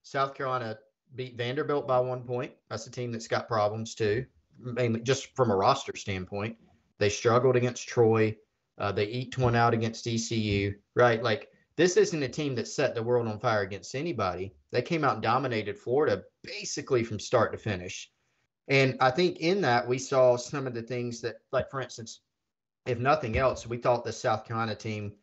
South 0.04 0.34
Carolina 0.34 0.78
beat 1.16 1.38
Vanderbilt 1.38 1.88
by 1.88 2.00
one 2.00 2.24
point. 2.24 2.54
That's 2.70 2.88
a 2.88 2.92
team 2.92 3.12
that's 3.12 3.28
got 3.28 3.48
problems 3.48 3.96
too, 3.96 4.26
mainly 4.60 5.02
just 5.02 5.36
from 5.36 5.52
a 5.52 5.56
roster 5.56 5.96
standpoint. 5.96 6.58
They 6.98 7.10
struggled 7.10 7.56
against 7.56 7.88
Troy. 7.88 8.36
Uh, 8.78 8.92
they 8.92 9.08
eked 9.08 9.38
one 9.38 9.56
out 9.56 9.74
against 9.74 10.08
ECU, 10.08 10.74
right? 10.96 11.22
Like 11.22 11.50
this 11.76 11.98
isn't 11.98 12.24
a 12.24 12.30
team 12.30 12.56
that 12.56 12.68
set 12.68 12.96
the 12.96 13.04
world 13.04 13.28
on 13.28 13.40
fire 13.40 13.62
against 13.62 13.96
anybody. 13.96 14.54
They 14.72 14.82
came 14.82 15.04
out 15.04 15.16
and 15.16 15.24
dominated 15.24 15.78
Florida 15.78 16.24
basically 16.44 17.04
from 17.04 17.20
start 17.20 17.52
to 17.52 17.58
finish. 17.58 18.10
And 18.68 18.98
I 19.02 19.12
think 19.12 19.38
in 19.40 19.62
that 19.62 19.88
we 19.88 19.98
saw 19.98 20.38
some 20.38 20.68
of 20.68 20.74
the 20.74 20.82
things 20.82 21.22
that, 21.22 21.38
like 21.52 21.72
for 21.72 21.82
instance, 21.82 22.22
if 22.86 23.00
nothing 23.00 23.38
else, 23.38 23.68
we 23.68 23.78
thought 23.78 24.06
the 24.06 24.14
South 24.14 24.46
Carolina 24.46 24.76
team 24.76 25.14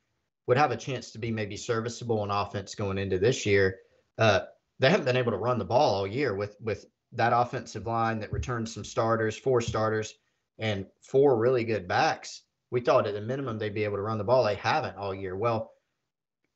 would 0.47 0.57
have 0.57 0.71
a 0.71 0.77
chance 0.77 1.11
to 1.11 1.19
be 1.19 1.31
maybe 1.31 1.57
serviceable 1.57 2.21
on 2.21 2.31
offense 2.31 2.75
going 2.75 2.99
into 2.99 3.19
this 3.19 3.45
year. 3.47 3.79
Uh, 4.19 4.41
they 4.79 4.91
haven't 4.91 5.07
been 5.07 5.17
able 5.17 5.33
to 5.33 5.39
run 5.39 5.59
the 5.59 5.65
ball 5.65 5.95
all 5.95 6.07
year 6.07 6.35
with 6.35 6.57
with 6.61 6.87
that 7.13 7.33
offensive 7.35 7.87
line 7.87 8.21
that 8.21 8.33
returned 8.33 8.69
some 8.69 8.85
starters, 8.85 9.37
four 9.37 9.61
starters, 9.61 10.15
and 10.59 10.87
four 11.01 11.37
really 11.39 11.65
good 11.65 11.89
backs. 11.89 12.43
We 12.71 12.81
thought 12.81 13.07
at 13.07 13.15
the 13.15 13.21
minimum 13.21 13.59
they'd 13.59 13.75
be 13.75 13.85
able 13.85 13.97
to 13.97 14.03
run 14.03 14.19
the 14.19 14.25
ball. 14.25 14.45
They 14.45 14.57
haven't 14.57 14.97
all 14.97 15.15
year. 15.15 15.37
Well, 15.37 15.73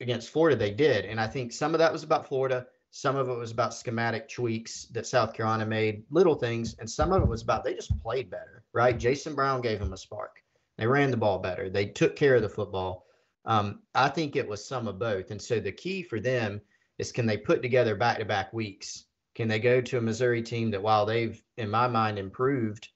against 0.00 0.30
Florida, 0.30 0.56
they 0.56 0.73
did. 0.73 1.04
And 1.04 1.20
I 1.20 1.26
think 1.26 1.52
some 1.52 1.75
of 1.75 1.78
that 1.78 1.92
was 1.92 2.02
about 2.02 2.28
Florida. 2.28 2.66
Some 2.90 3.16
of 3.16 3.28
it 3.28 3.38
was 3.38 3.52
about 3.52 3.75
schematic 3.75 4.28
tweaks 4.28 4.87
that 4.87 5.06
South 5.06 5.32
Carolina 5.32 5.64
made, 5.64 6.04
little 6.11 6.35
things. 6.35 6.75
And 6.80 6.90
some 6.90 7.12
of 7.12 7.23
it 7.23 7.28
was 7.28 7.42
about 7.42 7.62
they 7.62 7.75
just 7.75 7.97
played 8.02 8.30
better, 8.30 8.64
right? 8.73 8.99
Jason 8.99 9.35
Brown 9.35 9.61
gave 9.61 9.78
them 9.78 9.92
a 9.92 9.97
spark. 9.97 10.42
They 10.76 10.87
ran 10.87 11.11
the 11.11 11.16
ball 11.16 11.38
better. 11.38 11.70
They 11.70 11.87
took 11.87 12.16
care 12.16 12.35
of 12.35 12.42
the 12.42 12.49
football. 12.49 13.06
Um, 13.44 13.80
I 13.94 14.09
think 14.09 14.37
it 14.37 14.49
was 14.49 14.66
some 14.66 14.87
of 14.87 14.99
both. 14.99 15.30
And 15.30 15.40
so 15.40 15.61
the 15.61 15.73
key 15.73 16.02
for 16.02 16.20
them 16.20 16.61
is 16.99 17.12
can 17.12 17.26
they 17.26 17.37
put 17.37 17.62
together 17.62 17.97
back 17.97 18.18
to 18.18 18.25
back 18.25 18.52
weeks? 18.52 19.04
Can 19.35 19.49
they 19.49 19.59
go 19.59 19.80
to 19.80 19.99
a 19.99 20.00
Missouri 20.00 20.42
team 20.42 20.70
that, 20.73 20.82
while 20.82 21.06
they've, 21.06 21.40
in 21.56 21.70
my 21.70 21.88
mind, 21.88 22.18
improved 22.18 22.88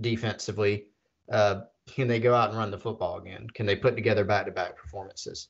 defensively, 0.00 0.86
uh, 1.32 1.60
can 1.86 2.08
they 2.08 2.20
go 2.20 2.34
out 2.34 2.50
and 2.50 2.58
run 2.58 2.70
the 2.70 2.78
football 2.78 3.18
again? 3.18 3.46
Can 3.54 3.66
they 3.66 3.76
put 3.76 3.94
together 3.94 4.24
back 4.24 4.46
to 4.46 4.52
back 4.52 4.76
performances? 4.76 5.48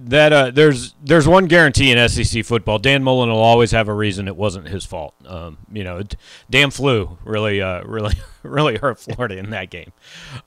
That 0.00 0.32
uh, 0.32 0.50
there's 0.50 0.94
there's 1.04 1.28
one 1.28 1.46
guarantee 1.46 1.92
in 1.92 2.08
SEC 2.08 2.44
football. 2.44 2.80
Dan 2.80 3.04
Mullen 3.04 3.28
will 3.28 3.38
always 3.38 3.70
have 3.70 3.86
a 3.86 3.94
reason 3.94 4.26
it 4.26 4.34
wasn't 4.34 4.66
his 4.66 4.84
fault. 4.84 5.14
Um, 5.24 5.58
you 5.72 5.84
know, 5.84 6.02
damn 6.50 6.72
flu 6.72 7.16
really 7.24 7.62
uh, 7.62 7.84
really 7.84 8.16
really 8.42 8.76
hurt 8.76 8.98
Florida 8.98 9.36
in 9.38 9.50
that 9.50 9.70
game. 9.70 9.92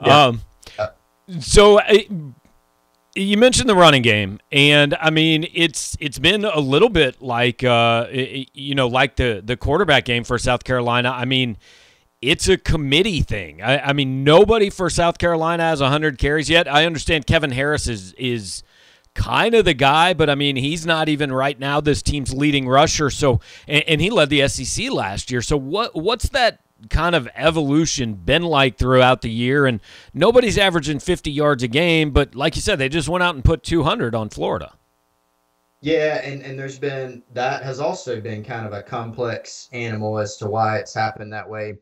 Yeah. 0.04 0.26
Um, 0.26 0.42
so 1.40 1.80
uh, 1.80 1.94
you 3.18 3.38
mentioned 3.38 3.70
the 3.70 3.76
running 3.76 4.02
game, 4.02 4.40
and 4.52 4.96
I 5.00 5.10
mean 5.10 5.48
it's 5.54 5.98
it's 6.00 6.20
been 6.20 6.46
a 6.46 6.60
little 6.60 6.90
bit 6.90 7.22
like 7.22 7.64
uh, 7.64 8.08
you 8.12 8.76
know 8.76 8.88
like 8.88 9.16
the 9.16 9.42
the 9.44 9.58
quarterback 9.58 10.06
game 10.06 10.24
for 10.24 10.38
South 10.38 10.64
Carolina. 10.64 11.10
I 11.10 11.26
mean 11.26 11.58
it's 12.22 12.48
a 12.48 12.58
committee 12.58 13.22
thing. 13.22 13.62
I, 13.62 13.90
I, 13.90 13.94
mean, 13.94 14.24
nobody 14.24 14.70
for 14.70 14.90
South 14.90 15.20
Carolina 15.20 15.64
has 15.64 15.82
100 15.82 16.18
carries 16.18 16.50
yet. 16.50 16.68
I 16.68 16.86
understand 16.86 17.28
Kevin 17.28 17.52
Harris 17.52 17.88
is 17.88 18.14
is 18.14 18.64
kind 19.14 19.56
of 19.56 19.66
the 19.66 19.74
guy, 19.74 20.14
but 20.14 20.30
I 20.30 20.36
mean, 20.36 20.56
he's 20.56 20.86
not 20.86 21.10
even 21.10 21.32
right 21.32 21.60
now 21.60 21.82
this 21.82 22.02
team's 22.02 22.34
leading 22.34 22.68
rusher. 22.68 23.10
So, 23.10 23.40
and, 23.68 23.84
and, 23.88 24.02
he 24.02 24.10
led 24.10 24.30
the 24.30 24.48
SEC 24.48 24.92
last 24.92 25.32
year. 25.32 25.42
So, 25.42 25.58
what 25.58 25.96
what's 25.96 26.30
that 26.30 26.60
kind 26.90 27.16
of 27.16 27.28
evolution 27.36 28.14
been 28.16 28.44
like 28.44 28.78
throughout 28.78 29.22
the 29.22 29.30
year? 29.30 29.66
And 29.66 29.82
nobody's 30.14 30.58
averaging 30.58 31.00
50 31.00 31.32
yards 31.32 31.64
a 31.64 31.68
game, 31.68 32.12
but 32.12 32.36
like 32.36 32.56
you 32.56 32.62
said, 32.62 32.80
they 32.80 32.90
just 32.90 33.10
went 33.10 33.24
out 33.24 33.36
and 33.36 33.44
put 33.44 33.64
200 33.64 34.16
on 34.16 34.30
Florida. 34.30 34.74
Yeah, 35.82 36.22
and, 36.24 36.42
and 36.42 36.58
there's 36.58 36.80
been 36.80 37.22
that 37.34 37.62
has 37.62 37.80
also 37.80 38.20
been 38.20 38.44
kind 38.44 38.66
of 38.66 38.74
a 38.74 38.82
complex 38.82 39.70
animal 39.72 40.18
as 40.18 40.38
to 40.38 40.48
why 40.48 40.78
it's 40.78 40.94
happened 40.94 41.32
that 41.34 41.48
way. 41.48 41.78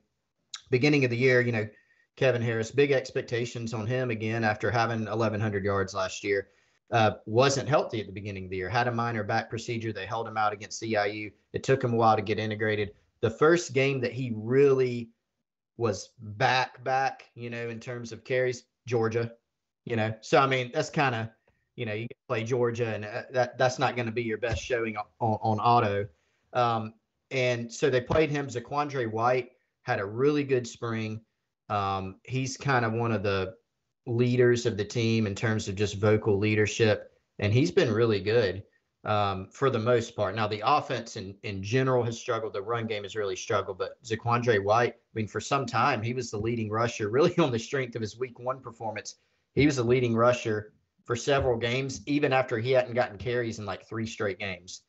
Beginning 0.70 1.06
of 1.06 1.12
the 1.12 1.18
year, 1.18 1.40
you 1.40 1.54
know, 1.54 1.68
Kevin 2.16 2.42
Harris. 2.42 2.72
Big 2.72 2.92
expectations 2.92 3.74
on 3.74 3.86
him 3.86 4.10
again 4.10 4.44
after 4.44 4.72
having 4.72 5.06
1,100 5.06 5.64
yards 5.64 5.94
last 5.94 6.24
year. 6.24 6.50
Uh, 6.92 7.12
wasn't 7.26 7.68
healthy 7.68 8.00
at 8.00 8.06
the 8.06 8.14
beginning 8.14 8.46
of 8.46 8.50
the 8.50 8.58
year. 8.58 8.70
Had 8.70 8.88
a 8.88 8.92
minor 8.92 9.24
back 9.24 9.50
procedure. 9.50 9.92
They 9.92 10.06
held 10.06 10.28
him 10.28 10.38
out 10.38 10.54
against 10.54 10.84
ECU. 10.84 11.32
It 11.54 11.64
took 11.64 11.84
him 11.84 11.94
a 11.94 11.98
while 11.98 12.16
to 12.16 12.22
get 12.22 12.40
integrated. 12.40 12.92
The 13.22 13.30
first 13.30 13.74
game 13.74 14.02
that 14.02 14.12
he 14.12 14.34
really 14.36 15.10
was 15.78 16.10
back, 16.20 16.84
back, 16.84 17.26
you 17.36 17.50
know, 17.50 17.70
in 17.70 17.80
terms 17.80 18.12
of 18.12 18.24
carries, 18.24 18.64
Georgia. 18.88 19.32
You 19.86 19.96
know, 19.96 20.14
so 20.22 20.40
I 20.40 20.48
mean, 20.48 20.72
that's 20.74 20.90
kind 20.90 21.14
of, 21.14 21.28
you 21.76 21.86
know, 21.86 21.94
you 21.94 22.08
play 22.28 22.44
Georgia, 22.44 22.88
and 22.88 23.06
uh, 23.06 23.24
that 23.32 23.58
that's 23.58 23.78
not 23.78 23.96
going 23.96 24.08
to 24.08 24.12
be 24.12 24.24
your 24.24 24.38
best 24.38 24.64
showing 24.64 24.98
on, 24.98 25.06
on 25.20 25.60
auto. 25.60 26.08
Um, 26.54 26.94
and 27.32 27.72
so 27.72 27.90
they 27.90 28.02
played 28.02 28.32
him. 28.32 28.48
Zaquandre 28.48 29.12
White 29.12 29.52
had 29.84 30.00
a 30.00 30.06
really 30.06 30.44
good 30.44 30.68
spring. 30.68 31.22
Um, 31.70 32.16
he's 32.24 32.58
kind 32.58 32.86
of 32.86 32.94
one 32.94 33.12
of 33.12 33.24
the 33.24 33.56
leaders 34.08 34.66
of 34.66 34.78
the 34.78 34.86
team 34.86 35.28
in 35.28 35.36
terms 35.36 35.68
of 35.68 35.76
just 35.76 35.98
vocal 35.98 36.38
leadership, 36.38 37.12
and 37.40 37.54
he's 37.54 37.72
been 37.72 37.92
really 37.92 38.22
good 38.22 38.64
um, 39.06 39.48
for 39.52 39.70
the 39.70 39.80
most 39.80 40.16
part. 40.16 40.36
Now 40.36 40.48
the 40.48 40.64
offense 40.66 41.16
in 41.16 41.36
in 41.44 41.62
general 41.64 42.04
has 42.04 42.20
struggled. 42.20 42.54
The 42.54 42.62
run 42.62 42.88
game 42.88 43.04
has 43.04 43.16
really 43.16 43.36
struggled, 43.36 43.78
but 43.78 44.02
Zaquandre 44.04 44.64
White, 44.64 44.94
I 44.94 45.14
mean, 45.14 45.28
for 45.28 45.40
some 45.40 45.66
time 45.66 46.02
he 46.02 46.14
was 46.14 46.32
the 46.32 46.38
leading 46.38 46.70
rusher, 46.70 47.10
really 47.18 47.38
on 47.38 47.52
the 47.52 47.60
strength 47.60 47.96
of 47.96 48.02
his 48.02 48.18
Week 48.18 48.40
One 48.40 48.60
performance. 48.60 49.16
He 49.54 49.66
was 49.66 49.78
the 49.78 49.84
leading 49.84 50.16
rusher 50.16 50.74
for 51.06 51.16
several 51.16 51.58
games, 51.58 52.02
even 52.08 52.34
after 52.34 52.58
he 52.58 52.72
hadn't 52.72 52.96
gotten 52.96 53.18
carries 53.18 53.60
in 53.60 53.66
like 53.66 53.88
three 53.88 54.08
straight 54.08 54.40
games. 54.40 54.82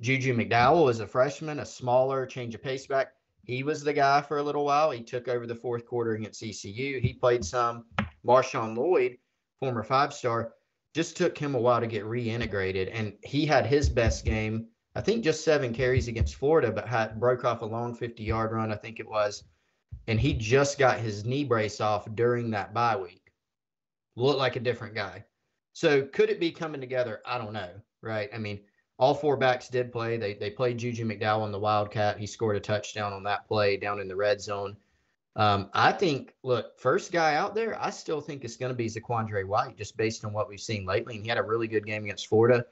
Juju 0.00 0.36
McDowell 0.36 0.84
was 0.84 1.00
a 1.00 1.06
freshman, 1.06 1.60
a 1.60 1.66
smaller 1.66 2.26
change 2.26 2.54
of 2.54 2.62
pace 2.62 2.86
back. 2.86 3.12
He 3.44 3.62
was 3.62 3.82
the 3.82 3.92
guy 3.92 4.20
for 4.20 4.38
a 4.38 4.42
little 4.42 4.64
while. 4.64 4.90
He 4.90 5.02
took 5.02 5.28
over 5.28 5.46
the 5.46 5.54
fourth 5.54 5.86
quarter 5.86 6.12
against 6.12 6.42
ECU. 6.42 7.00
He 7.00 7.14
played 7.14 7.44
some. 7.44 7.84
Marshawn 8.26 8.76
Lloyd, 8.76 9.18
former 9.60 9.82
five 9.82 10.12
star, 10.14 10.54
just 10.94 11.16
took 11.16 11.36
him 11.36 11.54
a 11.54 11.60
while 11.60 11.80
to 11.80 11.86
get 11.86 12.04
reintegrated. 12.04 12.88
And 12.92 13.14
he 13.22 13.44
had 13.44 13.66
his 13.66 13.88
best 13.88 14.24
game, 14.24 14.68
I 14.94 15.00
think 15.00 15.24
just 15.24 15.44
seven 15.44 15.74
carries 15.74 16.06
against 16.06 16.36
Florida, 16.36 16.70
but 16.70 16.86
had 16.86 17.18
broke 17.18 17.44
off 17.44 17.62
a 17.62 17.66
long 17.66 17.94
50 17.94 18.22
yard 18.22 18.52
run, 18.52 18.72
I 18.72 18.76
think 18.76 19.00
it 19.00 19.08
was. 19.08 19.42
And 20.06 20.20
he 20.20 20.34
just 20.34 20.78
got 20.78 21.00
his 21.00 21.24
knee 21.24 21.44
brace 21.44 21.80
off 21.80 22.06
during 22.14 22.50
that 22.50 22.72
bye 22.72 22.96
week. 22.96 23.32
Looked 24.16 24.38
like 24.38 24.56
a 24.56 24.60
different 24.60 24.94
guy. 24.94 25.24
So 25.72 26.06
could 26.06 26.30
it 26.30 26.38
be 26.38 26.52
coming 26.52 26.80
together? 26.80 27.20
I 27.26 27.38
don't 27.38 27.52
know. 27.52 27.70
Right. 28.00 28.28
I 28.32 28.38
mean, 28.38 28.60
all 28.98 29.14
four 29.14 29.36
backs 29.36 29.68
did 29.68 29.90
play. 29.90 30.16
They 30.16 30.34
they 30.34 30.50
played 30.50 30.78
Juju 30.78 31.04
McDowell 31.04 31.40
on 31.40 31.50
the 31.50 31.58
Wildcat. 31.58 32.18
He 32.18 32.26
scored 32.26 32.54
a 32.54 32.60
touchdown 32.60 33.12
on 33.12 33.24
that 33.24 33.48
play 33.48 33.76
down 33.76 33.98
in 33.98 34.06
the 34.06 34.14
red 34.14 34.40
zone. 34.40 34.76
Um, 35.36 35.68
I 35.72 35.90
think, 35.90 36.34
look, 36.42 36.78
first 36.78 37.10
guy 37.10 37.34
out 37.34 37.54
there, 37.54 37.80
I 37.82 37.90
still 37.90 38.20
think 38.20 38.44
it's 38.44 38.56
going 38.56 38.70
to 38.70 38.76
be 38.76 38.86
Zaquandre 38.86 39.44
White, 39.46 39.76
just 39.76 39.96
based 39.96 40.24
on 40.24 40.32
what 40.32 40.48
we've 40.48 40.60
seen 40.60 40.86
lately. 40.86 41.16
And 41.16 41.24
he 41.24 41.28
had 41.28 41.38
a 41.38 41.42
really 41.42 41.66
good 41.66 41.84
game 41.84 42.04
against 42.04 42.28
Florida. 42.28 42.64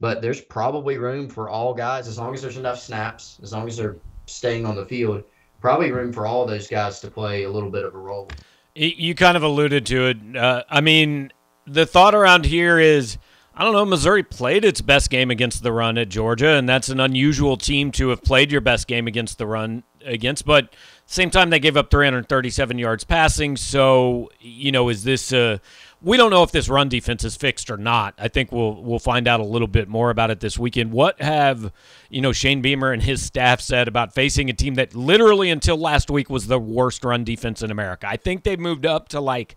But 0.00 0.22
there's 0.22 0.40
probably 0.40 0.98
room 0.98 1.28
for 1.28 1.48
all 1.48 1.74
guys, 1.74 2.06
as 2.08 2.18
long 2.18 2.34
as 2.34 2.42
there's 2.42 2.56
enough 2.56 2.78
snaps, 2.78 3.38
as 3.42 3.52
long 3.52 3.66
as 3.66 3.76
they're 3.76 3.96
staying 4.26 4.64
on 4.64 4.76
the 4.76 4.86
field, 4.86 5.24
probably 5.60 5.90
room 5.90 6.12
for 6.12 6.26
all 6.26 6.46
those 6.46 6.68
guys 6.68 7.00
to 7.00 7.10
play 7.10 7.44
a 7.44 7.50
little 7.50 7.70
bit 7.70 7.84
of 7.84 7.94
a 7.94 7.98
role. 7.98 8.28
You 8.74 9.14
kind 9.16 9.36
of 9.36 9.42
alluded 9.42 9.86
to 9.86 10.06
it. 10.06 10.36
Uh, 10.36 10.62
I 10.70 10.80
mean, 10.80 11.32
the 11.66 11.84
thought 11.84 12.14
around 12.14 12.46
here 12.46 12.78
is 12.78 13.18
I 13.58 13.64
don't 13.64 13.72
know. 13.72 13.84
Missouri 13.84 14.22
played 14.22 14.64
its 14.64 14.80
best 14.80 15.10
game 15.10 15.32
against 15.32 15.64
the 15.64 15.72
run 15.72 15.98
at 15.98 16.08
Georgia, 16.08 16.50
and 16.50 16.68
that's 16.68 16.88
an 16.90 17.00
unusual 17.00 17.56
team 17.56 17.90
to 17.92 18.10
have 18.10 18.22
played 18.22 18.52
your 18.52 18.60
best 18.60 18.86
game 18.86 19.08
against 19.08 19.36
the 19.36 19.48
run 19.48 19.82
against. 20.04 20.46
But 20.46 20.76
same 21.10 21.30
time, 21.30 21.48
they 21.48 21.58
gave 21.58 21.78
up 21.78 21.90
337 21.90 22.78
yards 22.78 23.02
passing. 23.02 23.56
So 23.56 24.30
you 24.40 24.70
know, 24.70 24.90
is 24.90 25.04
this? 25.04 25.32
Uh, 25.32 25.56
we 26.02 26.18
don't 26.18 26.30
know 26.30 26.42
if 26.42 26.52
this 26.52 26.68
run 26.68 26.90
defense 26.90 27.24
is 27.24 27.34
fixed 27.34 27.70
or 27.70 27.78
not. 27.78 28.12
I 28.18 28.28
think 28.28 28.52
we'll 28.52 28.82
we'll 28.82 28.98
find 28.98 29.26
out 29.26 29.40
a 29.40 29.44
little 29.44 29.66
bit 29.68 29.88
more 29.88 30.10
about 30.10 30.30
it 30.30 30.40
this 30.40 30.58
weekend. 30.58 30.92
What 30.92 31.20
have 31.22 31.72
you 32.10 32.20
know 32.20 32.32
Shane 32.32 32.60
Beamer 32.60 32.92
and 32.92 33.02
his 33.02 33.22
staff 33.22 33.62
said 33.62 33.88
about 33.88 34.14
facing 34.14 34.50
a 34.50 34.52
team 34.52 34.74
that 34.74 34.94
literally 34.94 35.48
until 35.48 35.78
last 35.78 36.10
week 36.10 36.28
was 36.28 36.46
the 36.46 36.58
worst 36.58 37.02
run 37.02 37.24
defense 37.24 37.62
in 37.62 37.70
America? 37.70 38.06
I 38.06 38.18
think 38.18 38.44
they've 38.44 38.60
moved 38.60 38.84
up 38.84 39.08
to 39.08 39.20
like 39.20 39.56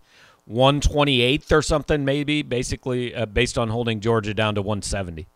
128th 0.50 1.52
or 1.52 1.60
something, 1.60 2.02
maybe, 2.02 2.40
basically 2.40 3.14
uh, 3.14 3.26
based 3.26 3.58
on 3.58 3.68
holding 3.68 4.00
Georgia 4.00 4.32
down 4.32 4.54
to 4.54 4.62
170. 4.62 5.28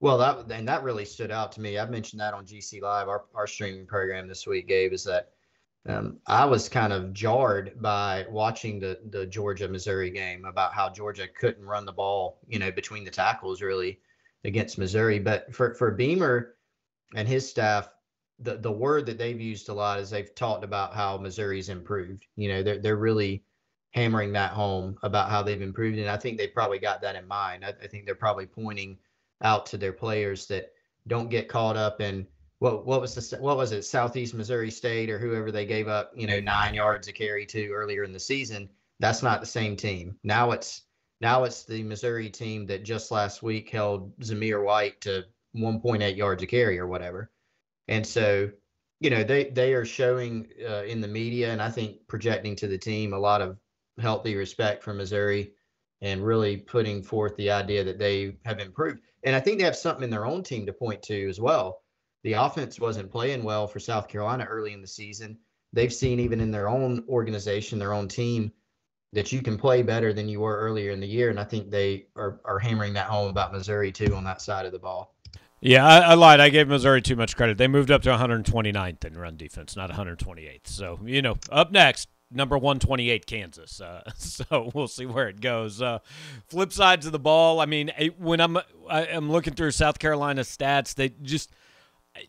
Well, 0.00 0.16
that 0.18 0.50
and 0.50 0.66
that 0.66 0.82
really 0.82 1.04
stood 1.04 1.30
out 1.30 1.52
to 1.52 1.60
me. 1.60 1.76
I've 1.76 1.90
mentioned 1.90 2.20
that 2.20 2.32
on 2.32 2.46
GC 2.46 2.80
Live, 2.80 3.08
our, 3.08 3.24
our 3.34 3.46
streaming 3.46 3.86
program 3.86 4.28
this 4.28 4.46
week, 4.46 4.66
Gabe, 4.66 4.94
is 4.94 5.04
that 5.04 5.30
um, 5.86 6.18
I 6.26 6.46
was 6.46 6.68
kind 6.68 6.92
of 6.92 7.12
jarred 7.12 7.80
by 7.80 8.26
watching 8.30 8.80
the 8.80 8.98
the 9.10 9.26
Georgia 9.26 9.68
Missouri 9.68 10.10
game 10.10 10.46
about 10.46 10.72
how 10.72 10.88
Georgia 10.88 11.28
couldn't 11.28 11.64
run 11.64 11.84
the 11.84 11.92
ball, 11.92 12.38
you 12.48 12.58
know, 12.58 12.72
between 12.72 13.04
the 13.04 13.10
tackles 13.10 13.60
really 13.60 14.00
against 14.44 14.78
Missouri. 14.78 15.18
But 15.18 15.54
for 15.54 15.74
for 15.74 15.90
Beamer 15.90 16.54
and 17.14 17.28
his 17.28 17.48
staff, 17.48 17.94
the 18.38 18.56
the 18.56 18.72
word 18.72 19.04
that 19.06 19.18
they've 19.18 19.40
used 19.40 19.68
a 19.68 19.74
lot 19.74 20.00
is 20.00 20.08
they've 20.08 20.34
talked 20.34 20.64
about 20.64 20.94
how 20.94 21.18
Missouri's 21.18 21.68
improved. 21.68 22.26
You 22.36 22.48
know, 22.48 22.62
they're 22.62 22.78
they're 22.78 22.96
really 22.96 23.44
hammering 23.90 24.32
that 24.32 24.52
home 24.52 24.96
about 25.02 25.28
how 25.28 25.42
they've 25.42 25.60
improved. 25.60 25.98
And 25.98 26.08
I 26.08 26.16
think 26.16 26.38
they 26.38 26.46
probably 26.46 26.78
got 26.78 27.02
that 27.02 27.16
in 27.16 27.26
mind. 27.26 27.64
I, 27.64 27.74
I, 27.82 27.88
think 27.88 28.06
they're 28.06 28.14
probably 28.14 28.46
pointing 28.46 28.96
out 29.42 29.66
to 29.66 29.78
their 29.78 29.92
players 29.92 30.46
that 30.46 30.72
don't 31.06 31.30
get 31.30 31.48
caught 31.48 31.76
up 31.76 32.00
in 32.00 32.26
what 32.58 32.86
what 32.86 33.00
was 33.00 33.14
the 33.14 33.36
what 33.38 33.56
was 33.56 33.72
it 33.72 33.84
Southeast 33.84 34.34
Missouri 34.34 34.70
State 34.70 35.10
or 35.10 35.18
whoever 35.18 35.50
they 35.50 35.66
gave 35.66 35.88
up 35.88 36.12
you 36.14 36.26
know 36.26 36.40
nine 36.40 36.74
yards 36.74 37.08
a 37.08 37.12
carry 37.12 37.46
to 37.46 37.70
earlier 37.70 38.04
in 38.04 38.12
the 38.12 38.20
season. 38.20 38.68
That's 38.98 39.22
not 39.22 39.40
the 39.40 39.46
same 39.46 39.76
team. 39.76 40.16
Now 40.22 40.50
it's 40.50 40.82
now 41.20 41.44
it's 41.44 41.64
the 41.64 41.82
Missouri 41.82 42.30
team 42.30 42.66
that 42.66 42.84
just 42.84 43.10
last 43.10 43.42
week 43.42 43.70
held 43.70 44.16
Zamir 44.20 44.64
White 44.64 45.00
to 45.02 45.24
1.8 45.56 46.16
yards 46.16 46.42
a 46.42 46.46
carry 46.46 46.78
or 46.78 46.86
whatever. 46.86 47.30
And 47.88 48.06
so, 48.06 48.50
you 49.00 49.10
know, 49.10 49.24
they 49.24 49.44
they 49.50 49.74
are 49.74 49.84
showing 49.84 50.48
uh, 50.68 50.84
in 50.84 51.00
the 51.00 51.08
media 51.08 51.52
and 51.52 51.60
I 51.60 51.70
think 51.70 52.06
projecting 52.08 52.56
to 52.56 52.68
the 52.68 52.78
team 52.78 53.12
a 53.12 53.18
lot 53.18 53.42
of 53.42 53.58
healthy 53.98 54.36
respect 54.36 54.82
for 54.82 54.94
Missouri 54.94 55.52
and 56.02 56.24
really 56.24 56.56
putting 56.56 57.02
forth 57.02 57.36
the 57.36 57.50
idea 57.50 57.84
that 57.84 57.98
they 57.98 58.36
have 58.44 58.58
improved. 58.58 59.00
And 59.24 59.36
I 59.36 59.40
think 59.40 59.58
they 59.58 59.64
have 59.64 59.76
something 59.76 60.04
in 60.04 60.10
their 60.10 60.26
own 60.26 60.42
team 60.42 60.66
to 60.66 60.72
point 60.72 61.02
to 61.04 61.28
as 61.28 61.40
well. 61.40 61.82
The 62.22 62.34
offense 62.34 62.80
wasn't 62.80 63.12
playing 63.12 63.42
well 63.42 63.66
for 63.66 63.80
South 63.80 64.08
Carolina 64.08 64.44
early 64.44 64.72
in 64.72 64.80
the 64.80 64.86
season. 64.86 65.38
They've 65.72 65.92
seen 65.92 66.20
even 66.20 66.40
in 66.40 66.50
their 66.50 66.68
own 66.68 67.04
organization, 67.08 67.78
their 67.78 67.92
own 67.92 68.08
team, 68.08 68.52
that 69.12 69.32
you 69.32 69.42
can 69.42 69.58
play 69.58 69.82
better 69.82 70.12
than 70.12 70.28
you 70.28 70.40
were 70.40 70.58
earlier 70.58 70.90
in 70.92 71.00
the 71.00 71.06
year. 71.06 71.30
And 71.30 71.40
I 71.40 71.44
think 71.44 71.70
they 71.70 72.06
are, 72.16 72.40
are 72.44 72.58
hammering 72.58 72.92
that 72.94 73.06
home 73.06 73.28
about 73.28 73.52
Missouri 73.52 73.92
too 73.92 74.14
on 74.14 74.24
that 74.24 74.40
side 74.40 74.66
of 74.66 74.72
the 74.72 74.78
ball. 74.78 75.14
Yeah, 75.60 75.86
I, 75.86 75.98
I, 75.98 76.14
lied. 76.14 76.40
I 76.40 76.48
gave 76.48 76.68
Missouri 76.68 77.02
too 77.02 77.16
much 77.16 77.36
credit. 77.36 77.58
They 77.58 77.68
moved 77.68 77.90
up 77.90 78.02
to 78.02 78.10
129th 78.10 79.04
in 79.04 79.18
run 79.18 79.36
defense, 79.36 79.76
not 79.76 79.90
128th. 79.90 80.66
So, 80.66 80.98
you 81.04 81.20
know, 81.20 81.36
up 81.50 81.70
next, 81.70 82.08
number 82.30 82.56
128 82.56 83.26
Kansas. 83.26 83.80
Uh, 83.80 84.02
so 84.16 84.70
we'll 84.74 84.88
see 84.88 85.06
where 85.06 85.28
it 85.28 85.40
goes. 85.40 85.82
Uh, 85.82 85.98
flip 86.48 86.72
sides 86.72 87.06
of 87.06 87.12
the 87.12 87.18
ball. 87.18 87.60
I 87.60 87.66
mean, 87.66 87.90
when 88.18 88.40
I'm 88.40 88.56
I, 88.88 89.06
am 89.06 89.30
looking 89.30 89.54
through 89.54 89.72
South 89.72 89.98
Carolina 89.98 90.42
stats, 90.42 90.94
they 90.94 91.10
just 91.22 91.50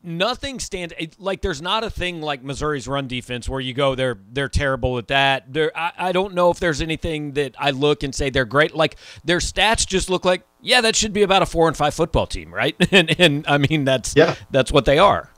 nothing 0.03 0.59
stands 0.59 0.93
like 1.17 1.41
there's 1.41 1.61
not 1.61 1.83
a 1.83 1.89
thing 1.89 2.21
like 2.21 2.43
Missouri's 2.43 2.87
run 2.87 3.07
defense 3.07 3.49
where 3.49 3.59
you 3.59 3.73
go 3.73 3.95
they're 3.95 4.17
they're 4.31 4.49
terrible 4.49 4.97
at 4.97 5.07
that. 5.07 5.51
There 5.51 5.71
I, 5.75 5.91
I 5.97 6.11
don't 6.11 6.33
know 6.33 6.51
if 6.51 6.59
there's 6.59 6.81
anything 6.81 7.33
that 7.33 7.55
I 7.57 7.71
look 7.71 8.03
and 8.03 8.13
say 8.13 8.29
they're 8.29 8.45
great. 8.45 8.75
Like 8.75 8.97
their 9.23 9.39
stats 9.39 9.85
just 9.85 10.09
look 10.09 10.25
like 10.25 10.43
yeah, 10.61 10.81
that 10.81 10.95
should 10.95 11.13
be 11.13 11.23
about 11.23 11.41
a 11.41 11.45
4 11.47 11.69
and 11.69 11.77
5 11.77 11.93
football 11.93 12.27
team, 12.27 12.53
right? 12.53 12.75
and 12.91 13.19
and 13.19 13.45
I 13.47 13.57
mean 13.57 13.85
that's 13.85 14.15
yeah. 14.15 14.35
that's 14.51 14.71
what 14.71 14.85
they 14.85 14.99
are. 14.99 15.31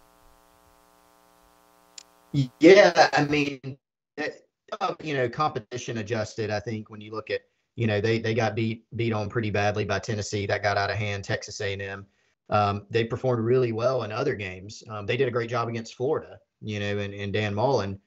Yeah, 2.59 3.09
I 3.13 3.25
mean 3.25 3.77
you 5.01 5.13
know, 5.13 5.29
competition 5.29 5.97
adjusted. 5.97 6.49
I 6.49 6.59
think 6.59 6.89
when 6.89 7.01
you 7.01 7.11
look 7.11 7.29
at, 7.29 7.41
you 7.75 7.87
know, 7.87 8.01
they 8.01 8.19
they 8.19 8.33
got 8.33 8.55
beat 8.55 8.85
beat 8.95 9.13
on 9.13 9.29
pretty 9.29 9.49
badly 9.49 9.85
by 9.85 9.99
Tennessee. 9.99 10.45
That 10.45 10.63
got 10.63 10.77
out 10.77 10.89
of 10.89 10.97
hand. 10.97 11.23
Texas 11.23 11.59
A&M. 11.61 12.05
Um, 12.49 12.85
they 12.89 13.05
performed 13.05 13.43
really 13.43 13.71
well 13.71 14.03
in 14.03 14.11
other 14.11 14.35
games. 14.35 14.83
Um, 14.89 15.05
they 15.05 15.17
did 15.17 15.27
a 15.27 15.31
great 15.31 15.49
job 15.49 15.69
against 15.69 15.95
Florida. 15.95 16.39
You 16.61 16.79
know, 16.79 16.97
and, 16.99 17.13
and 17.13 17.33
Dan 17.33 17.53
Mullen 17.53 17.99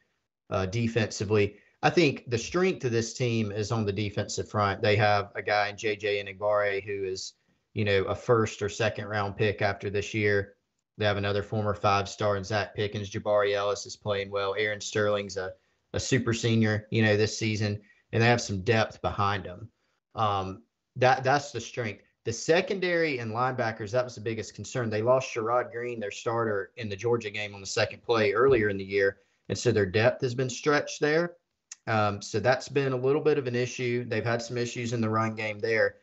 uh, 0.50 0.66
defensively. 0.66 1.56
I 1.82 1.90
think 1.90 2.28
the 2.28 2.38
strength 2.38 2.84
of 2.84 2.92
this 2.92 3.14
team 3.14 3.52
is 3.52 3.70
on 3.70 3.84
the 3.84 3.92
defensive 3.92 4.48
front. 4.48 4.82
They 4.82 4.96
have 4.96 5.30
a 5.34 5.42
guy 5.42 5.68
in 5.68 5.76
JJ 5.76 6.24
Enagbare 6.24 6.82
who 6.82 7.04
is, 7.04 7.34
you 7.74 7.84
know, 7.84 8.04
a 8.04 8.14
first 8.14 8.62
or 8.62 8.68
second 8.68 9.06
round 9.06 9.36
pick 9.36 9.62
after 9.62 9.90
this 9.90 10.14
year. 10.14 10.54
They 10.98 11.04
have 11.04 11.18
another 11.18 11.42
former 11.42 11.74
five 11.74 12.08
star 12.08 12.36
in 12.36 12.42
Zacch 12.42 12.74
Pickens. 12.74 13.10
Jabari 13.10 13.54
Ellis 13.54 13.84
is 13.84 13.96
playing 13.96 14.30
well. 14.30 14.54
Aaron 14.56 14.80
Sterling's 14.80 15.36
a 15.36 15.52
a 15.96 16.00
super 16.00 16.32
senior, 16.32 16.86
you 16.90 17.02
know, 17.02 17.16
this 17.16 17.38
season, 17.38 17.80
and 18.12 18.22
they 18.22 18.26
have 18.26 18.40
some 18.40 18.62
depth 18.62 19.00
behind 19.02 19.44
them. 19.44 19.68
Um, 20.14 20.62
that 20.96 21.24
that's 21.24 21.50
the 21.52 21.60
strength. 21.60 22.02
The 22.24 22.32
secondary 22.32 23.18
and 23.18 23.32
linebackers, 23.32 23.92
that 23.92 24.04
was 24.04 24.16
the 24.16 24.20
biggest 24.20 24.54
concern. 24.54 24.90
They 24.90 25.02
lost 25.02 25.32
Sherrod 25.32 25.70
Greene, 25.70 26.00
their 26.00 26.10
starter, 26.10 26.72
in 26.76 26.88
the 26.88 26.96
Georgia 26.96 27.30
game 27.30 27.54
on 27.54 27.60
the 27.60 27.66
second 27.66 28.02
play 28.02 28.32
earlier 28.32 28.68
in 28.68 28.76
the 28.76 28.84
year. 28.84 29.18
And 29.48 29.56
so 29.56 29.70
their 29.70 29.86
depth 29.86 30.22
has 30.22 30.34
been 30.34 30.50
stretched 30.50 31.00
there. 31.00 31.36
Um, 31.86 32.20
so 32.20 32.40
that's 32.40 32.68
been 32.68 32.92
a 32.92 32.96
little 32.96 33.20
bit 33.20 33.38
of 33.38 33.46
an 33.46 33.54
issue. 33.54 34.04
They've 34.04 34.24
had 34.24 34.42
some 34.42 34.58
issues 34.58 34.92
in 34.92 35.00
the 35.00 35.08
run 35.08 35.36
game 35.36 35.60
there. 35.60 35.96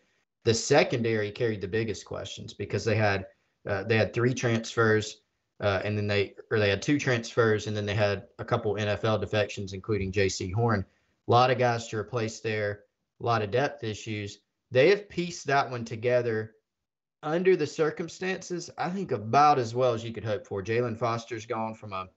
The 0.45 0.53
secondary 0.53 1.29
carried 1.29 1.59
the 1.59 1.67
biggest 1.67 2.05
questions 2.05 2.53
because 2.53 2.85
they 2.85 2.95
had 2.95 3.25
uh, 3.67 3.83
they 3.83 3.97
had 3.97 4.13
three 4.13 4.33
transfers, 4.33 5.22
uh, 5.63 5.81
and 5.83 5.97
then 5.97 6.05
they 6.05 6.35
or 6.51 6.59
they 6.59 6.69
had 6.69 6.81
two 6.81 6.99
transfers, 6.99 7.67
and 7.67 7.75
then 7.75 7.85
they 7.85 7.95
had 7.95 8.27
a 8.37 8.45
couple 8.45 8.75
NFL 8.75 9.21
defections, 9.21 9.73
including 9.73 10.11
Jaycee 10.11 10.53
Horn. 10.53 10.85
A 11.27 11.31
lot 11.31 11.49
of 11.49 11.57
guys 11.57 11.87
to 11.87 11.97
replace 11.97 12.41
there, 12.41 12.81
a 13.21 13.25
lot 13.25 13.41
of 13.41 13.49
depth 13.49 13.83
issues. 13.83 14.39
They 14.71 14.89
have 14.89 15.09
pieced 15.09 15.47
that 15.47 15.71
one 15.71 15.85
together 15.85 16.55
under 17.23 17.55
the 17.55 17.65
circumstances, 17.65 18.69
I 18.77 18.89
think 18.89 19.13
about 19.13 19.57
as 19.57 19.73
well 19.73 19.93
as 19.93 20.03
you 20.03 20.11
could 20.11 20.25
hope 20.25 20.45
for. 20.45 20.61
Jaylan 20.61 20.97
Foster's 20.97 21.45
gone 21.45 21.73
from 21.73 21.93
a 21.93 22.09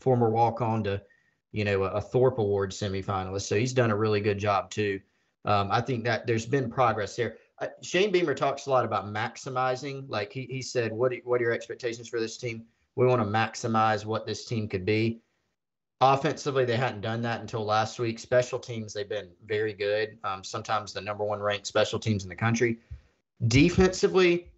former 0.00 0.30
walk 0.30 0.62
on 0.62 0.82
to, 0.84 1.02
you 1.52 1.64
know, 1.64 1.84
a, 1.84 1.90
a, 1.90 2.00
Thorpe 2.00 2.38
Award 2.38 2.70
semifinalist. 2.70 3.42
So 3.42 3.56
he's 3.56 3.74
done 3.74 3.90
a 3.90 3.96
really 3.96 4.20
good 4.20 4.38
job 4.38 4.70
too. 4.70 5.00
Um, 5.44 5.70
I 5.70 5.82
think 5.82 6.04
that 6.04 6.26
there's 6.26 6.46
been 6.46 6.70
progress 6.70 7.16
there. 7.16 7.36
Shane 7.82 8.10
Beamer 8.10 8.34
talks 8.34 8.66
a 8.66 8.70
lot 8.70 8.84
about 8.84 9.06
maximizing. 9.06 10.04
Like 10.08 10.32
he, 10.32 10.46
he 10.50 10.62
said, 10.62 10.92
what, 10.92 11.12
what 11.24 11.40
are 11.40 11.44
your 11.44 11.52
expectations 11.52 12.08
for 12.08 12.20
this 12.20 12.36
team? 12.36 12.64
We 12.96 13.06
want 13.06 13.22
to 13.22 13.28
maximize 13.28 14.04
what 14.04 14.26
this 14.26 14.44
team 14.44 14.68
could 14.68 14.84
be. 14.84 15.20
Offensively, 16.00 16.64
they 16.64 16.76
hadn't 16.76 17.02
done 17.02 17.20
that 17.22 17.42
until 17.42 17.64
last 17.64 17.98
week. 17.98 18.18
Special 18.18 18.58
teams, 18.58 18.94
they've 18.94 19.08
been 19.08 19.28
very 19.44 19.74
good. 19.74 20.16
Um, 20.24 20.42
sometimes 20.42 20.92
the 20.94 21.00
number 21.00 21.24
one 21.24 21.40
ranked 21.40 21.66
special 21.66 21.98
teams 21.98 22.22
in 22.22 22.30
the 22.30 22.36
country. 22.36 22.78
Defensively, 23.48 24.48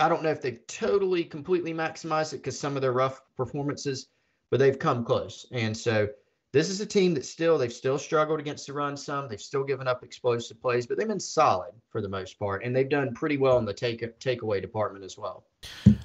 I 0.00 0.08
don't 0.08 0.22
know 0.22 0.30
if 0.30 0.42
they've 0.42 0.64
totally 0.66 1.22
completely 1.24 1.72
maximized 1.72 2.32
it 2.32 2.38
because 2.38 2.58
some 2.58 2.74
of 2.74 2.82
their 2.82 2.92
rough 2.92 3.22
performances, 3.36 4.08
but 4.50 4.58
they've 4.58 4.78
come 4.78 5.04
close. 5.04 5.46
And 5.52 5.76
so 5.76 6.08
this 6.52 6.70
is 6.70 6.80
a 6.80 6.86
team 6.86 7.14
that 7.14 7.24
still 7.26 7.58
they've 7.58 7.72
still 7.72 7.98
struggled 7.98 8.40
against 8.40 8.66
the 8.66 8.72
run 8.72 8.96
some. 8.96 9.28
They've 9.28 9.40
still 9.40 9.64
given 9.64 9.86
up 9.86 10.02
explosive 10.02 10.60
plays, 10.60 10.86
but 10.86 10.96
they've 10.96 11.08
been 11.08 11.20
solid 11.20 11.72
for 11.90 12.00
the 12.00 12.08
most 12.08 12.38
part, 12.38 12.64
and 12.64 12.74
they've 12.74 12.88
done 12.88 13.14
pretty 13.14 13.36
well 13.36 13.58
in 13.58 13.64
the 13.64 13.74
take 13.74 14.18
takeaway 14.18 14.60
department 14.60 15.04
as 15.04 15.18
well. 15.18 15.44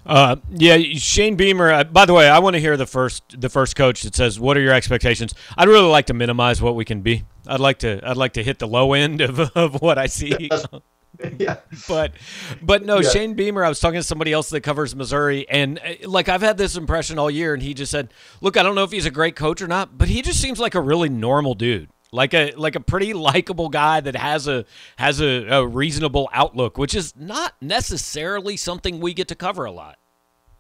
Uh, 0.06 0.36
yeah, 0.52 0.78
Shane 0.96 1.36
Beamer. 1.36 1.72
Uh, 1.72 1.84
by 1.86 2.06
the 2.06 2.14
way, 2.14 2.30
I 2.30 2.40
want 2.40 2.56
to 2.56 2.60
hear 2.60 2.76
the 2.76 2.86
first 2.86 3.40
the 3.40 3.50
first 3.50 3.76
coach 3.76 4.02
that 4.04 4.16
says, 4.16 4.40
"What 4.40 4.58
are 4.58 4.62
your 4.62 4.74
expectations?" 4.74 5.34
I'd 5.58 5.70
really 5.70 5.90
like 5.90 6.08
to 6.08 6.14
minimize 6.14 6.62
what 6.62 6.76
we 6.76 6.84
can 6.84 7.02
be. 7.02 7.24
I'd 7.48 7.62
like 7.62 7.80
to 7.80 8.02
I'd 8.04 8.18
like 8.18 8.34
to 8.34 8.44
hit 8.44 8.60
the 8.60 8.68
low 8.68 8.94
end 8.94 9.22
of, 9.22 9.40
of 9.56 9.82
what 9.82 9.98
I 9.98 10.08
see. 10.08 10.50
yeah. 11.38 11.58
But 11.88 12.14
but 12.62 12.86
no, 12.86 13.00
yeah. 13.00 13.10
Shane 13.10 13.34
Beamer, 13.34 13.64
I 13.64 13.70
was 13.70 13.80
talking 13.80 14.00
to 14.00 14.04
somebody 14.04 14.34
else 14.34 14.50
that 14.50 14.62
covers 14.62 14.96
Missouri 14.96 15.48
and 15.50 15.80
uh, 15.80 16.08
like 16.08 16.30
I've 16.30 16.42
had 16.42 16.58
this 16.58 16.76
impression 16.76 17.20
all 17.20 17.30
year 17.30 17.54
and 17.54 17.62
he 17.62 17.74
just 17.74 17.92
said, 17.92 18.14
"Look, 18.42 18.58
I 18.58 18.64
don't 18.64 18.76
know 18.76 18.84
if 18.84 18.92
he's 18.92 19.06
a 19.06 19.12
great 19.12 19.36
coach 19.36 19.62
or 19.62 19.68
not, 19.68 19.98
but 19.98 20.08
he 20.08 20.22
just 20.22 20.42
seems 20.42 20.60
like 20.60 20.76
a 20.76 20.82
really 20.82 21.10
normal 21.10 21.56
dude." 21.56 21.90
Like 22.12 22.34
a 22.36 22.52
like 22.52 22.76
a 22.76 22.80
pretty 22.80 23.14
likable 23.14 23.70
guy 23.70 24.00
that 24.00 24.16
has 24.16 24.48
a 24.48 24.66
has 24.98 25.20
a, 25.20 25.48
a 25.48 25.68
reasonable 25.68 26.30
outlook, 26.32 26.78
which 26.78 26.94
is 26.94 27.16
not 27.16 27.54
necessarily 27.60 28.56
something 28.56 29.00
we 29.00 29.16
get 29.16 29.28
to 29.30 29.36
cover 29.36 29.66
a 29.66 29.72
lot. 29.72 29.98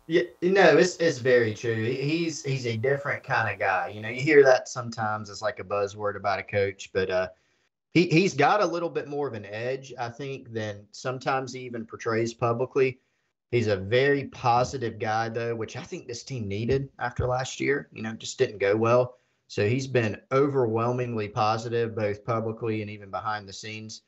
Yeah, 0.07 0.23
no, 0.41 0.77
it's 0.77 0.97
it's 0.97 1.19
very 1.19 1.53
true. 1.53 1.75
He's 1.75 2.43
he's 2.43 2.65
a 2.65 2.75
different 2.75 3.23
kind 3.23 3.53
of 3.53 3.59
guy. 3.59 3.89
You 3.93 4.01
know, 4.01 4.09
you 4.09 4.21
hear 4.21 4.43
that 4.43 4.67
sometimes 4.67 5.29
as 5.29 5.41
like 5.41 5.59
a 5.59 5.63
buzzword 5.63 6.17
about 6.17 6.39
a 6.39 6.43
coach, 6.43 6.89
but 6.91 7.09
uh, 7.09 7.27
he 7.93 8.07
he's 8.07 8.33
got 8.33 8.61
a 8.61 8.65
little 8.65 8.89
bit 8.89 9.07
more 9.07 9.27
of 9.27 9.33
an 9.33 9.45
edge, 9.45 9.93
I 9.99 10.09
think, 10.09 10.51
than 10.51 10.85
sometimes 10.91 11.53
he 11.53 11.61
even 11.61 11.85
portrays 11.85 12.33
publicly. 12.33 12.99
He's 13.51 13.67
a 13.67 13.77
very 13.77 14.25
positive 14.25 14.97
guy, 14.97 15.29
though, 15.29 15.55
which 15.55 15.77
I 15.77 15.83
think 15.83 16.07
this 16.07 16.23
team 16.23 16.47
needed 16.47 16.89
after 16.97 17.27
last 17.27 17.59
year. 17.59 17.89
You 17.93 18.01
know, 18.01 18.13
just 18.13 18.39
didn't 18.39 18.57
go 18.57 18.75
well. 18.75 19.17
So 19.47 19.69
he's 19.69 19.85
been 19.85 20.19
overwhelmingly 20.31 21.27
positive, 21.27 21.95
both 21.95 22.25
publicly 22.25 22.81
and 22.81 22.89
even 22.89 23.11
behind 23.11 23.47
the 23.47 23.53
scenes. 23.53 24.01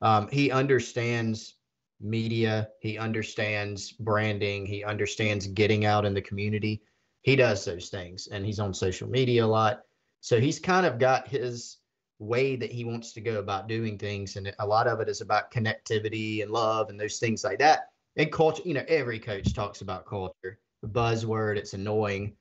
Um, 0.00 0.28
he 0.30 0.52
understands 0.52 1.56
media. 2.00 2.68
He 2.80 2.98
understands 2.98 3.90
branding. 3.90 4.66
He 4.66 4.84
understands 4.84 5.48
getting 5.48 5.84
out 5.84 6.04
in 6.04 6.14
the 6.14 6.22
community. 6.22 6.82
He 7.22 7.34
does 7.34 7.64
those 7.64 7.88
things, 7.88 8.28
and 8.28 8.46
he's 8.46 8.60
on 8.60 8.72
social 8.72 9.08
media 9.08 9.44
a 9.44 9.46
lot. 9.46 9.82
So 10.20 10.38
he's 10.38 10.60
kind 10.60 10.86
of 10.86 11.00
got 11.00 11.26
his 11.26 11.78
way 12.22 12.56
that 12.56 12.72
he 12.72 12.84
wants 12.84 13.12
to 13.12 13.20
go 13.20 13.38
about 13.38 13.68
doing 13.68 13.98
things. 13.98 14.36
And 14.36 14.54
a 14.58 14.66
lot 14.66 14.86
of 14.86 15.00
it 15.00 15.08
is 15.08 15.20
about 15.20 15.50
connectivity 15.50 16.42
and 16.42 16.50
love 16.50 16.88
and 16.88 16.98
those 16.98 17.18
things 17.18 17.44
like 17.44 17.58
that. 17.58 17.90
And 18.16 18.30
culture, 18.30 18.62
you 18.64 18.74
know, 18.74 18.84
every 18.88 19.18
coach 19.18 19.52
talks 19.54 19.80
about 19.80 20.06
culture, 20.06 20.58
buzzword, 20.84 21.56
it's 21.56 21.74
annoying. 21.74 22.36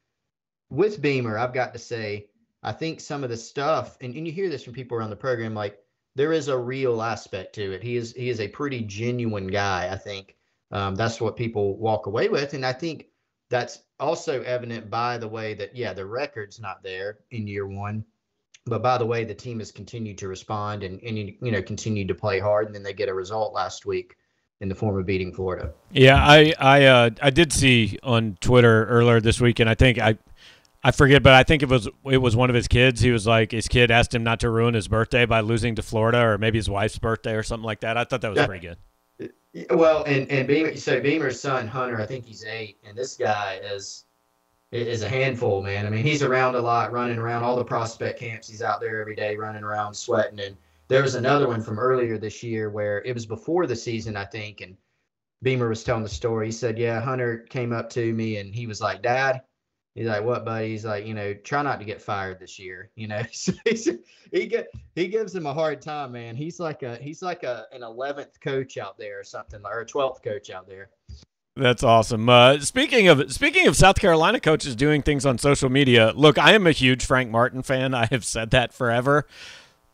With 0.69 1.01
Beamer, 1.01 1.37
I've 1.37 1.53
got 1.53 1.73
to 1.73 1.79
say, 1.79 2.27
I 2.63 2.71
think 2.71 2.99
some 2.99 3.23
of 3.23 3.29
the 3.29 3.37
stuff, 3.37 3.97
and, 4.01 4.15
and 4.15 4.25
you 4.25 4.31
hear 4.31 4.49
this 4.49 4.63
from 4.63 4.73
people 4.73 4.97
around 4.97 5.09
the 5.09 5.15
program, 5.15 5.53
like 5.53 5.79
there 6.15 6.33
is 6.33 6.47
a 6.47 6.57
real 6.57 7.01
aspect 7.01 7.55
to 7.55 7.71
it. 7.71 7.83
He 7.83 7.95
is 7.95 8.13
he 8.13 8.29
is 8.29 8.39
a 8.39 8.47
pretty 8.47 8.81
genuine 8.81 9.47
guy. 9.47 9.89
I 9.91 9.97
think 9.97 10.35
um, 10.71 10.95
that's 10.95 11.21
what 11.21 11.37
people 11.37 11.77
walk 11.77 12.05
away 12.05 12.29
with, 12.29 12.53
and 12.53 12.65
I 12.65 12.73
think 12.73 13.07
that's 13.49 13.79
also 13.99 14.41
evident 14.43 14.89
by 14.89 15.17
the 15.17 15.27
way 15.27 15.53
that 15.55 15.75
yeah, 15.75 15.93
the 15.93 16.05
record's 16.05 16.59
not 16.59 16.83
there 16.83 17.19
in 17.31 17.47
year 17.47 17.67
one, 17.67 18.05
but 18.65 18.81
by 18.81 18.97
the 18.97 19.05
way, 19.05 19.23
the 19.23 19.33
team 19.33 19.59
has 19.59 19.71
continued 19.71 20.17
to 20.19 20.27
respond 20.27 20.83
and, 20.83 21.01
and 21.01 21.17
you 21.17 21.51
know 21.51 21.61
continued 21.61 22.07
to 22.07 22.15
play 22.15 22.39
hard, 22.39 22.67
and 22.67 22.75
then 22.75 22.83
they 22.83 22.93
get 22.93 23.09
a 23.09 23.13
result 23.13 23.53
last 23.53 23.85
week 23.85 24.15
in 24.59 24.69
the 24.69 24.75
form 24.75 24.97
of 24.97 25.05
beating 25.05 25.33
Florida. 25.33 25.71
Yeah, 25.91 26.23
I 26.23 26.53
I 26.59 26.85
uh, 26.85 27.09
I 27.21 27.29
did 27.31 27.51
see 27.51 27.97
on 28.03 28.37
Twitter 28.39 28.85
earlier 28.85 29.19
this 29.19 29.41
week, 29.41 29.59
and 29.59 29.69
I 29.69 29.75
think 29.75 29.97
I 29.97 30.17
I 30.83 30.91
forget, 30.91 31.21
but 31.23 31.33
I 31.33 31.43
think 31.43 31.63
it 31.63 31.69
was 31.69 31.87
it 32.05 32.17
was 32.17 32.35
one 32.35 32.49
of 32.49 32.55
his 32.55 32.67
kids. 32.67 33.01
He 33.01 33.11
was 33.11 33.27
like 33.27 33.51
his 33.51 33.67
kid 33.67 33.91
asked 33.91 34.13
him 34.13 34.23
not 34.23 34.39
to 34.41 34.49
ruin 34.49 34.73
his 34.73 34.87
birthday 34.87 35.25
by 35.25 35.41
losing 35.41 35.75
to 35.75 35.81
Florida, 35.81 36.19
or 36.19 36.37
maybe 36.37 36.57
his 36.57 36.69
wife's 36.69 36.99
birthday 36.99 37.33
or 37.33 37.43
something 37.43 37.65
like 37.65 37.81
that. 37.81 37.97
I 37.97 38.03
thought 38.03 38.21
that 38.21 38.29
was 38.29 38.37
yeah. 38.37 38.47
pretty 38.47 38.67
good. 38.67 38.77
Well, 39.71 40.03
and 40.03 40.29
and 40.31 40.47
Beamer, 40.47 40.75
so 40.77 41.01
Beamer's 41.01 41.39
son 41.39 41.67
Hunter, 41.67 41.99
I 41.99 42.05
think 42.05 42.25
he's 42.25 42.45
eight, 42.45 42.77
and 42.83 42.97
this 42.97 43.17
guy 43.17 43.59
is 43.63 44.05
is 44.71 45.03
a 45.03 45.09
handful, 45.09 45.61
man. 45.61 45.85
I 45.85 45.89
mean, 45.89 46.05
he's 46.05 46.23
around 46.23 46.55
a 46.55 46.61
lot, 46.61 46.91
running 46.91 47.17
around 47.17 47.43
all 47.43 47.55
the 47.55 47.65
prospect 47.65 48.19
camps. 48.19 48.47
He's 48.47 48.61
out 48.61 48.79
there 48.79 49.01
every 49.01 49.15
day, 49.15 49.35
running 49.35 49.63
around, 49.63 49.93
sweating. 49.93 50.39
And 50.39 50.55
there 50.87 51.01
was 51.01 51.15
another 51.15 51.47
one 51.47 51.61
from 51.61 51.77
earlier 51.77 52.17
this 52.17 52.41
year 52.41 52.69
where 52.69 53.01
it 53.03 53.13
was 53.13 53.25
before 53.25 53.67
the 53.67 53.75
season, 53.75 54.15
I 54.15 54.25
think, 54.25 54.61
and 54.61 54.77
Beamer 55.43 55.69
was 55.69 55.83
telling 55.83 56.03
the 56.03 56.09
story. 56.09 56.47
He 56.47 56.51
said, 56.51 56.77
"Yeah, 56.77 57.01
Hunter 57.01 57.39
came 57.49 57.73
up 57.73 57.89
to 57.91 58.13
me 58.13 58.37
and 58.37 58.53
he 58.53 58.67
was 58.67 58.81
like, 58.81 59.01
Dad." 59.01 59.41
He's 59.95 60.07
like, 60.07 60.23
"What, 60.23 60.45
buddy?" 60.45 60.69
He's 60.69 60.85
like, 60.85 61.05
"You 61.05 61.13
know, 61.13 61.33
try 61.33 61.61
not 61.63 61.79
to 61.79 61.85
get 61.85 62.01
fired 62.01 62.39
this 62.39 62.59
year." 62.59 62.91
You 62.95 63.07
know, 63.07 63.23
so 63.33 63.53
he 64.31 64.45
get 64.45 64.67
he 64.95 65.07
gives 65.07 65.35
him 65.35 65.47
a 65.47 65.53
hard 65.53 65.81
time, 65.81 66.13
man. 66.13 66.35
He's 66.35 66.59
like 66.59 66.83
a 66.83 66.95
he's 66.97 67.21
like 67.21 67.43
a 67.43 67.65
an 67.73 67.83
eleventh 67.83 68.39
coach 68.39 68.77
out 68.77 68.97
there 68.97 69.19
or 69.19 69.23
something, 69.23 69.61
or 69.65 69.81
a 69.81 69.85
twelfth 69.85 70.21
coach 70.23 70.49
out 70.49 70.67
there. 70.67 70.89
That's 71.55 71.83
awesome. 71.83 72.29
Uh, 72.29 72.59
speaking 72.59 73.09
of 73.09 73.31
speaking 73.31 73.67
of 73.67 73.75
South 73.75 73.99
Carolina 73.99 74.39
coaches 74.39 74.75
doing 74.75 75.01
things 75.01 75.25
on 75.25 75.37
social 75.37 75.69
media, 75.69 76.13
look, 76.15 76.37
I 76.37 76.53
am 76.53 76.65
a 76.65 76.71
huge 76.71 77.05
Frank 77.05 77.29
Martin 77.29 77.61
fan. 77.61 77.93
I 77.93 78.07
have 78.07 78.23
said 78.23 78.51
that 78.51 78.73
forever. 78.73 79.27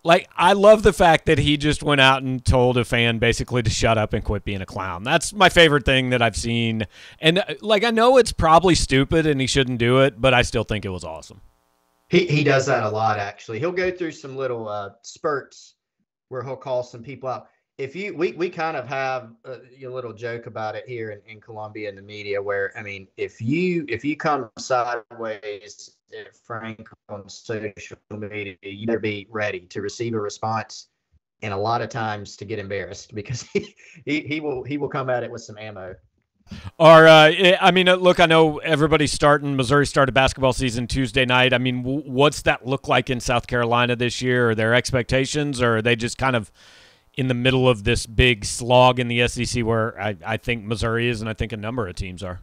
Like, 0.04 0.30
I 0.38 0.54
love 0.54 0.84
the 0.84 0.94
fact 0.94 1.26
that 1.26 1.40
he 1.40 1.58
just 1.58 1.84
went 1.84 2.00
out 2.00 2.24
and 2.24 2.46
told 2.46 2.78
a 2.78 2.86
fan 2.86 3.18
basically 3.18 3.62
to 3.64 3.70
shut 3.70 3.98
up 3.98 4.14
and 4.14 4.24
quit 4.24 4.46
being 4.46 4.62
a 4.62 4.66
clown. 4.66 5.04
That's 5.04 5.34
my 5.34 5.50
favorite 5.50 5.84
thing 5.84 6.12
that 6.12 6.22
I've 6.22 6.38
seen. 6.38 6.88
And 7.20 7.40
uh, 7.40 7.56
like, 7.62 7.84
I 7.84 7.90
know 7.90 8.18
it's 8.18 8.32
probably 8.32 8.76
stupid 8.76 9.26
and 9.26 9.42
he 9.42 9.48
shouldn't 9.48 9.80
do 9.80 10.00
it, 10.00 10.22
but 10.22 10.34
I 10.34 10.44
still 10.44 10.64
think 10.64 10.86
it 10.86 10.90
was 10.90 11.04
awesome. 11.04 11.42
He 12.10 12.26
he 12.26 12.44
does 12.44 12.68
that 12.68 12.84
a 12.84 12.90
lot. 12.90 13.20
Actually, 13.20 13.60
he'll 13.60 13.74
go 13.74 13.92
through 13.92 14.12
some 14.12 14.38
little 14.38 14.70
uh, 14.70 14.92
spurts 15.02 15.74
where 16.30 16.42
he'll 16.42 16.56
call 16.56 16.84
some 16.84 17.04
people 17.04 17.28
out 17.28 17.48
if 17.78 17.96
you 17.96 18.16
we, 18.16 18.32
we 18.34 18.50
kind 18.50 18.76
of 18.76 18.88
have 18.88 19.32
a, 19.46 19.60
a, 19.84 19.88
little 19.88 20.14
joke 20.14 20.48
about 20.48 20.76
it 20.76 20.84
here 20.88 21.12
in, 21.12 21.22
in 21.32 21.40
Columbia 21.40 21.90
in 21.90 21.96
the 21.96 22.02
media 22.02 22.42
where 22.42 22.72
I 22.78 22.82
mean 22.82 23.08
if 23.18 23.40
you 23.40 23.86
if 23.88 24.04
you 24.04 24.18
come 24.18 24.50
sideways 24.58 25.98
at 26.18 26.36
Frank 26.36 26.90
on 27.10 27.30
social 27.30 27.98
media 28.12 28.56
you 28.64 28.88
better 28.88 29.00
be 29.00 29.28
ready 29.30 29.62
to 29.62 29.82
receive 29.82 30.14
a 30.14 30.20
response 30.20 30.88
and 31.44 31.54
a 31.54 31.58
lot 31.58 31.82
of 31.82 31.90
times 31.90 32.36
to 32.38 32.46
get 32.46 32.58
embarrassed 32.58 33.14
because 33.14 33.42
he 33.54 33.76
he, 34.06 34.22
he 34.22 34.40
will 34.40 34.64
he 34.64 34.78
will 34.78 34.90
come 34.90 35.10
at 35.10 35.24
it 35.24 35.32
with 35.32 35.42
some 35.42 35.58
ammo. 35.58 35.96
Or, 36.80 37.10
uh, 37.10 37.30
eh, 37.32 37.58
I 37.60 37.72
mean, 37.72 37.90
uh, 37.90 37.96
look, 37.96 38.22
I 38.22 38.26
know 38.26 38.60
everybody's 38.60 39.12
starting. 39.12 39.58
Missouri 39.58 39.86
started 39.86 40.14
basketball 40.14 40.54
season 40.54 40.88
Tuesday 40.88 41.26
night. 41.26 41.52
I 41.52 41.58
mean, 41.58 41.84
what's 41.84 42.44
that 42.44 42.66
look 42.66 42.88
like 42.88 43.10
in 43.10 43.20
South 43.20 43.48
Carolina 43.48 43.98
this 43.98 44.22
year? 44.22 44.52
Are 44.52 44.56
there 44.56 44.74
expectations, 44.74 45.62
or 45.62 45.78
are 45.78 45.82
they 45.82 45.98
just 45.98 46.18
kind 46.18 46.38
of 46.38 46.50
in 47.18 47.28
the 47.28 47.34
middle 47.34 47.68
of 47.68 47.84
this 47.84 48.06
big 48.06 48.46
slog 48.46 49.00
in 49.00 49.08
the 49.08 49.28
SEC 49.28 49.66
where 49.66 50.00
I, 50.00 50.16
I 50.26 50.38
think 50.38 50.64
Missouri 50.64 51.10
is 51.10 51.20
and 51.20 51.30
I 51.30 51.34
think 51.34 51.52
a 51.52 51.58
number 51.58 51.88
of 51.88 51.96
teams 51.96 52.24
are. 52.24 52.42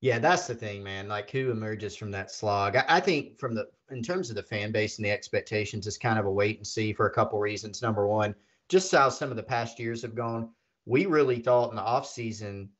Yeah, 0.00 0.18
that's 0.18 0.46
the 0.46 0.54
thing, 0.54 0.82
man. 0.82 1.08
Like 1.08 1.30
who 1.30 1.50
emerges 1.50 1.96
from 1.96 2.10
that 2.10 2.30
slog? 2.30 2.76
I, 2.76 2.84
I, 2.88 3.00
think 3.00 3.38
from 3.38 3.54
the 3.54 3.68
in 3.90 4.02
terms 4.02 4.30
of 4.30 4.36
the 4.36 4.42
fan 4.42 4.72
base 4.72 4.98
and 4.98 5.04
the 5.04 5.10
expectations, 5.10 5.86
it's 5.86 5.98
kind 5.98 6.18
of 6.18 6.26
a 6.26 6.30
wait 6.30 6.56
and 6.56 6.66
see 6.66 6.92
for 6.92 7.06
a 7.06 7.12
couple 7.12 7.38
reasons. 7.38 7.82
Number 7.82 8.06
one, 8.06 8.34
just 8.68 8.90
how 8.90 9.08
some 9.08 9.30
of 9.30 9.36
the 9.36 9.42
past 9.42 9.78
years 9.78 10.02
have 10.02 10.14
gone. 10.14 10.50
We 10.86 11.06
really 11.06 11.38
thought 11.38 11.70
in 11.70 11.76
the 11.76 11.82
off 11.82 12.06
season 12.06 12.70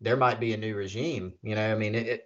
there 0.00 0.16
might 0.16 0.40
be 0.40 0.52
a 0.52 0.56
new 0.56 0.74
regime. 0.74 1.32
You 1.42 1.54
know, 1.54 1.72
I 1.72 1.76
mean 1.76 1.94
it, 1.94 2.06
it 2.06 2.22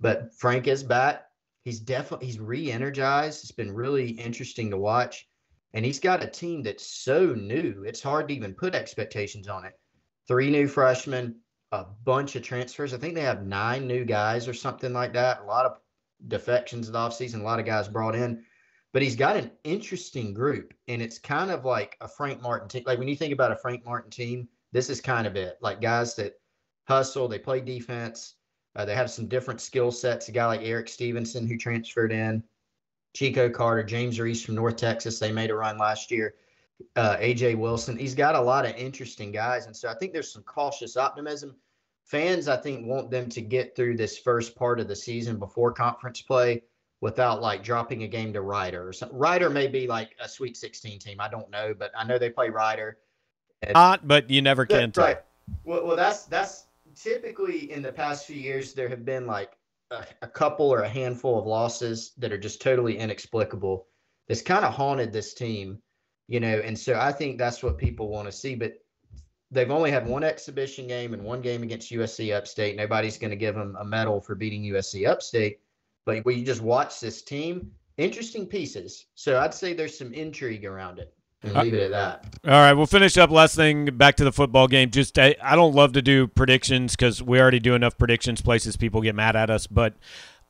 but 0.00 0.34
Frank 0.34 0.66
is 0.66 0.82
back 0.82 1.26
he's 1.66 1.80
definitely 1.80 2.26
he's 2.26 2.38
re-energized. 2.38 3.42
It's 3.42 3.50
been 3.50 3.74
really 3.74 4.10
interesting 4.10 4.70
to 4.70 4.78
watch, 4.78 5.28
and 5.76 5.84
he's 5.84 6.00
got 6.00 6.24
a 6.24 6.26
team 6.26 6.62
that's 6.62 6.86
so 6.86 7.34
new. 7.34 7.84
It's 7.86 8.02
hard 8.02 8.28
to 8.28 8.34
even 8.34 8.54
put 8.54 8.74
expectations 8.74 9.46
on 9.46 9.66
it. 9.66 9.78
Three 10.26 10.50
new 10.50 10.68
freshmen, 10.68 11.36
a 11.70 11.84
bunch 12.02 12.34
of 12.34 12.42
transfers. 12.42 12.94
I 12.94 12.96
think 12.96 13.14
they 13.14 13.20
have 13.20 13.44
nine 13.44 13.86
new 13.86 14.06
guys 14.06 14.48
or 14.48 14.54
something 14.54 14.94
like 14.94 15.12
that. 15.12 15.42
A 15.42 15.44
lot 15.44 15.66
of 15.66 15.76
defections 16.28 16.86
of 16.86 16.94
the 16.94 16.98
offseason, 16.98 17.40
a 17.40 17.44
lot 17.44 17.60
of 17.60 17.66
guys 17.66 17.88
brought 17.88 18.16
in. 18.16 18.42
But 18.94 19.02
he's 19.02 19.16
got 19.16 19.36
an 19.36 19.50
interesting 19.64 20.32
group, 20.32 20.72
and 20.88 21.02
it's 21.02 21.18
kind 21.18 21.50
of 21.50 21.66
like 21.66 21.98
a 22.00 22.08
Frank 22.08 22.40
Martin 22.40 22.70
team. 22.70 22.84
Like 22.86 22.98
when 22.98 23.08
you 23.08 23.16
think 23.16 23.34
about 23.34 23.52
a 23.52 23.56
Frank 23.56 23.84
Martin 23.84 24.10
team, 24.10 24.48
this 24.72 24.88
is 24.88 25.02
kind 25.02 25.26
of 25.26 25.36
it. 25.36 25.58
Like 25.60 25.82
guys 25.82 26.14
that 26.14 26.40
hustle, 26.88 27.28
they 27.28 27.38
play 27.38 27.60
defense, 27.60 28.36
uh, 28.76 28.86
they 28.86 28.94
have 28.94 29.10
some 29.10 29.28
different 29.28 29.60
skill 29.60 29.92
sets. 29.92 30.30
A 30.30 30.32
guy 30.32 30.46
like 30.46 30.62
Erik 30.62 30.88
Stevenson 30.88 31.46
who 31.46 31.58
transferred 31.58 32.12
in, 32.12 32.42
Chico 33.16 33.48
Carter, 33.48 33.82
James 33.82 34.20
Reese 34.20 34.44
from 34.44 34.56
North 34.56 34.76
Texas. 34.76 35.18
They 35.18 35.32
made 35.32 35.50
a 35.50 35.54
run 35.54 35.78
last 35.78 36.10
year. 36.10 36.34
Uh, 36.96 37.16
AJ 37.16 37.56
Wilson. 37.56 37.96
He's 37.96 38.14
got 38.14 38.34
a 38.34 38.40
lot 38.40 38.66
of 38.66 38.76
interesting 38.76 39.32
guys, 39.32 39.64
and 39.64 39.74
so 39.74 39.88
I 39.88 39.94
think 39.94 40.12
there's 40.12 40.30
some 40.30 40.42
cautious 40.42 40.98
optimism. 40.98 41.56
Fans, 42.04 42.46
I 42.46 42.58
think, 42.58 42.86
want 42.86 43.10
them 43.10 43.30
to 43.30 43.40
get 43.40 43.74
through 43.74 43.96
this 43.96 44.18
first 44.18 44.54
part 44.54 44.78
of 44.80 44.86
the 44.86 44.94
season 44.94 45.38
before 45.38 45.72
conference 45.72 46.20
play 46.20 46.62
without 47.00 47.40
like 47.40 47.64
dropping 47.64 48.02
a 48.02 48.06
game 48.06 48.34
to 48.34 48.42
Rider 48.42 48.86
or 48.86 48.92
something. 48.92 49.16
Rider 49.16 49.48
may 49.48 49.66
be 49.66 49.86
like 49.86 50.14
a 50.20 50.28
Sweet 50.28 50.54
16 50.54 50.98
team. 50.98 51.18
I 51.18 51.28
don't 51.28 51.48
know, 51.48 51.72
but 51.72 51.92
I 51.96 52.04
know 52.04 52.18
they 52.18 52.28
play 52.28 52.50
Rider. 52.50 52.98
Not, 53.72 54.06
but 54.06 54.28
you 54.28 54.42
never 54.42 54.66
can 54.66 54.92
tell. 54.92 55.04
Right. 55.04 55.22
Well, 55.64 55.86
well, 55.86 55.96
that's 55.96 56.24
that's 56.24 56.66
typically 56.94 57.72
in 57.72 57.80
the 57.80 57.92
past 57.92 58.26
few 58.26 58.36
years 58.36 58.74
there 58.74 58.90
have 58.90 59.06
been 59.06 59.26
like 59.26 59.56
a, 59.90 60.04
a 60.22 60.28
couple 60.28 60.72
or 60.72 60.82
a 60.82 60.88
handful 60.88 61.38
of 61.38 61.46
losses 61.46 62.12
that 62.18 62.32
are 62.32 62.38
just 62.38 62.60
totally 62.60 62.98
inexplicable. 62.98 63.86
That's 64.28 64.42
kind 64.42 64.64
of 64.64 64.74
haunted 64.74 65.12
this 65.12 65.34
team, 65.34 65.80
you 66.28 66.40
know, 66.40 66.58
and 66.64 66.78
so 66.78 66.98
I 66.98 67.12
think 67.12 67.38
that's 67.38 67.62
what 67.62 67.78
people 67.78 68.08
want 68.08 68.26
to 68.26 68.32
see. 68.32 68.54
But 68.54 68.74
they've 69.50 69.70
only 69.70 69.90
had 69.90 70.06
one 70.06 70.24
exhibition 70.24 70.88
game 70.88 71.14
and 71.14 71.22
one 71.22 71.40
game 71.40 71.62
against 71.62 71.92
USC 71.92 72.34
Upstate. 72.34 72.76
Nobody's 72.76 73.18
going 73.18 73.30
to 73.30 73.36
give 73.36 73.54
them 73.54 73.76
a 73.78 73.84
medal 73.84 74.20
for 74.20 74.34
beating 74.34 74.62
USC 74.64 75.08
Upstate. 75.08 75.60
But 76.04 76.24
when 76.24 76.38
you 76.38 76.44
just 76.44 76.62
watch 76.62 77.00
this 77.00 77.22
team, 77.22 77.70
interesting 77.96 78.46
pieces. 78.46 79.06
So 79.14 79.38
I'd 79.40 79.54
say 79.54 79.72
there's 79.72 79.96
some 79.96 80.12
intrigue 80.12 80.64
around 80.64 80.98
it 80.98 81.15
and 81.46 81.56
uh, 81.56 81.62
leave 81.62 81.74
it 81.74 81.82
at 81.82 81.90
that. 81.90 82.38
All 82.44 82.50
right, 82.50 82.72
we'll 82.72 82.86
finish 82.86 83.16
up. 83.16 83.30
Last 83.30 83.56
thing, 83.56 83.86
back 83.96 84.16
to 84.16 84.24
the 84.24 84.32
football 84.32 84.68
game. 84.68 84.90
Just 84.90 85.18
I, 85.18 85.36
I 85.42 85.56
don't 85.56 85.74
love 85.74 85.92
to 85.94 86.02
do 86.02 86.26
predictions 86.26 86.94
because 86.94 87.22
we 87.22 87.40
already 87.40 87.60
do 87.60 87.74
enough 87.74 87.96
predictions. 87.98 88.42
Places 88.42 88.76
people 88.76 89.00
get 89.00 89.14
mad 89.14 89.36
at 89.36 89.50
us, 89.50 89.66
but. 89.66 89.94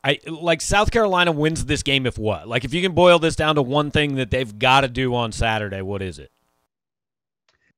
I 0.05 0.21
like 0.29 0.61
South 0.61 0.93
Carolina 0.93 1.33
wins 1.33 1.65
this 1.65 1.83
game 1.83 2.07
if 2.07 2.17
what? 2.17 2.47
Like 2.47 2.65
if 2.65 2.73
you 2.73 2.81
can 2.81 2.93
boil 2.93 3.19
this 3.19 3.35
down 3.35 3.57
to 3.57 3.63
one 3.63 3.91
thing 3.91 4.17
that 4.17 4.31
they've 4.31 4.57
got 4.57 4.83
to 4.83 4.89
do 4.89 5.13
on 5.17 5.33
Saturday, 5.33 5.83
what 5.83 6.01
is 6.01 6.21
it? 6.21 6.31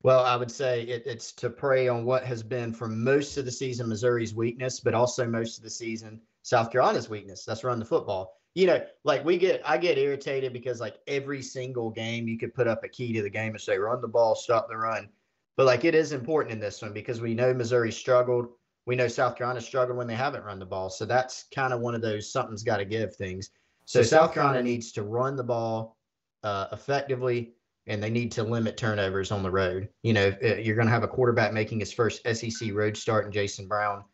Well, 0.03 0.23
I 0.25 0.37
would 0.37 0.51
say 0.51 0.83
it, 0.83 1.05
it's 1.07 1.33
to 1.33 1.49
prey 1.49 1.89
on 1.89 2.05
what 2.05 2.25
has 2.25 2.43
been 2.43 2.75
for 2.75 2.87
most 2.87 3.39
of 3.39 3.47
the 3.47 3.51
season 3.51 3.89
Missouri's 3.89 4.35
weakness, 4.35 4.79
but 4.79 4.93
also 4.93 5.27
most 5.27 5.57
of 5.57 5.65
the 5.65 5.71
season 5.71 6.21
South 6.43 6.71
Carolina's 6.71 7.09
weakness. 7.09 7.47
That's 7.47 7.65
run 7.65 7.79
the 7.79 7.87
football 7.87 8.38
you 8.55 8.67
know, 8.67 8.85
like 9.05 9.25
we 9.25 9.39
get, 9.39 9.63
I 9.65 9.79
get 9.79 9.99
irritated 9.99 10.53
because 10.53 10.81
like 10.81 10.97
every 11.07 11.43
single 11.43 11.91
game 11.91 12.27
you 12.27 12.39
could 12.39 12.55
put 12.55 12.67
up 12.67 12.83
a 12.85 12.89
key 12.89 13.13
to 13.13 13.23
the 13.23 13.31
game 13.31 13.53
and 13.53 13.61
say, 13.61 13.79
run 13.79 14.01
the 14.01 14.09
ball, 14.09 14.35
stop 14.35 14.69
the 14.69 14.77
run. 14.77 15.09
But 15.57 15.67
like 15.67 15.85
it 15.85 15.95
is 15.95 16.13
important 16.13 16.53
in 16.53 16.61
this 16.61 16.83
one 16.83 16.93
because 16.93 17.21
we 17.21 17.35
know 17.35 17.53
Missouri 17.53 17.93
struggled. 17.93 18.47
We 18.87 18.97
know 18.97 19.09
South 19.09 19.37
Carolina 19.37 19.61
struggled 19.61 19.99
when 19.99 20.07
they 20.07 20.15
haven't 20.15 20.45
run 20.45 20.59
the 20.59 20.67
ball. 20.67 20.89
So 20.89 21.05
that's 21.05 21.45
kind 21.55 21.73
of 21.73 21.81
one 21.81 21.95
of 21.95 22.01
those 22.01 22.33
something's 22.33 22.63
got 22.63 22.79
to 22.79 22.85
give 22.85 23.15
things. 23.17 23.51
So 23.85 24.03
South 24.03 24.35
Carolina 24.35 24.63
needs 24.63 24.93
to 24.93 25.03
run 25.03 25.37
the 25.37 25.45
ball 25.45 25.97
uh, 26.43 26.67
effectively 26.73 27.55
and 27.87 28.03
they 28.03 28.11
need 28.11 28.31
to 28.33 28.43
limit 28.43 28.77
turnovers 28.77 29.33
on 29.33 29.43
the 29.43 29.51
road. 29.51 29.89
You 30.03 30.13
know, 30.13 30.33
uh, 30.43 30.57
you're 30.57 30.77
going 30.77 30.87
to 30.87 30.93
have 30.93 31.03
a 31.03 31.09
quarterback 31.09 31.53
making 31.53 31.81
his 31.81 31.93
first 31.93 32.23
SEC 32.23 32.73
road 32.73 32.97
start 32.97 33.27
in 33.27 33.33
Jason 33.33 33.67
Brown. 33.67 34.05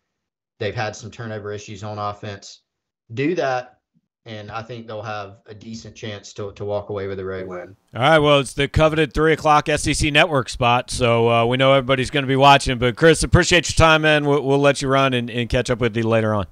They've 0.61 0.75
had 0.75 0.95
some 0.95 1.11
turnover 1.11 1.53
issues 1.53 1.83
on 1.83 1.99
offense. 1.99 2.63
Do 3.13 3.35
that 3.35 3.74
and 4.27 4.51
I 4.51 4.63
think 4.63 4.87
they'll 4.87 5.03
have 5.03 5.39
a 5.47 5.55
decent 5.55 5.95
chance 5.95 6.33
to, 6.35 6.53
to 6.53 6.65
walk 6.65 6.89
away 6.89 7.07
with 7.07 7.19
a 7.19 7.25
road 7.25 7.47
win. 7.47 7.77
All 7.95 8.01
right, 8.01 8.19
well, 8.19 8.41
it's 8.41 8.55
the 8.55 8.69
coveted 8.69 9.13
three 9.13 9.35
o'clock 9.35 9.69
SEC 9.69 10.13
Network 10.13 10.49
spot, 10.49 10.91
so 10.91 11.31
uh, 11.31 11.45
we 11.45 11.57
know 11.57 11.73
everybody's 11.73 12.11
going 12.11 12.25
to 12.25 12.29
be 12.29 12.37
watching. 12.37 12.79
But 12.79 12.97
Chris, 12.97 13.23
appreciate 13.23 13.69
your 13.69 13.77
time, 13.77 14.03
man. 14.03 14.25
We'll, 14.25 14.43
we'll 14.43 14.59
let 14.59 14.81
you 14.81 14.89
run 14.89 15.13
and, 15.13 15.29
and 15.29 15.49
catch 15.49 15.69
up 15.71 15.79
with 15.79 15.97
you 15.97 16.05
later 16.05 16.35
on. 16.35 16.47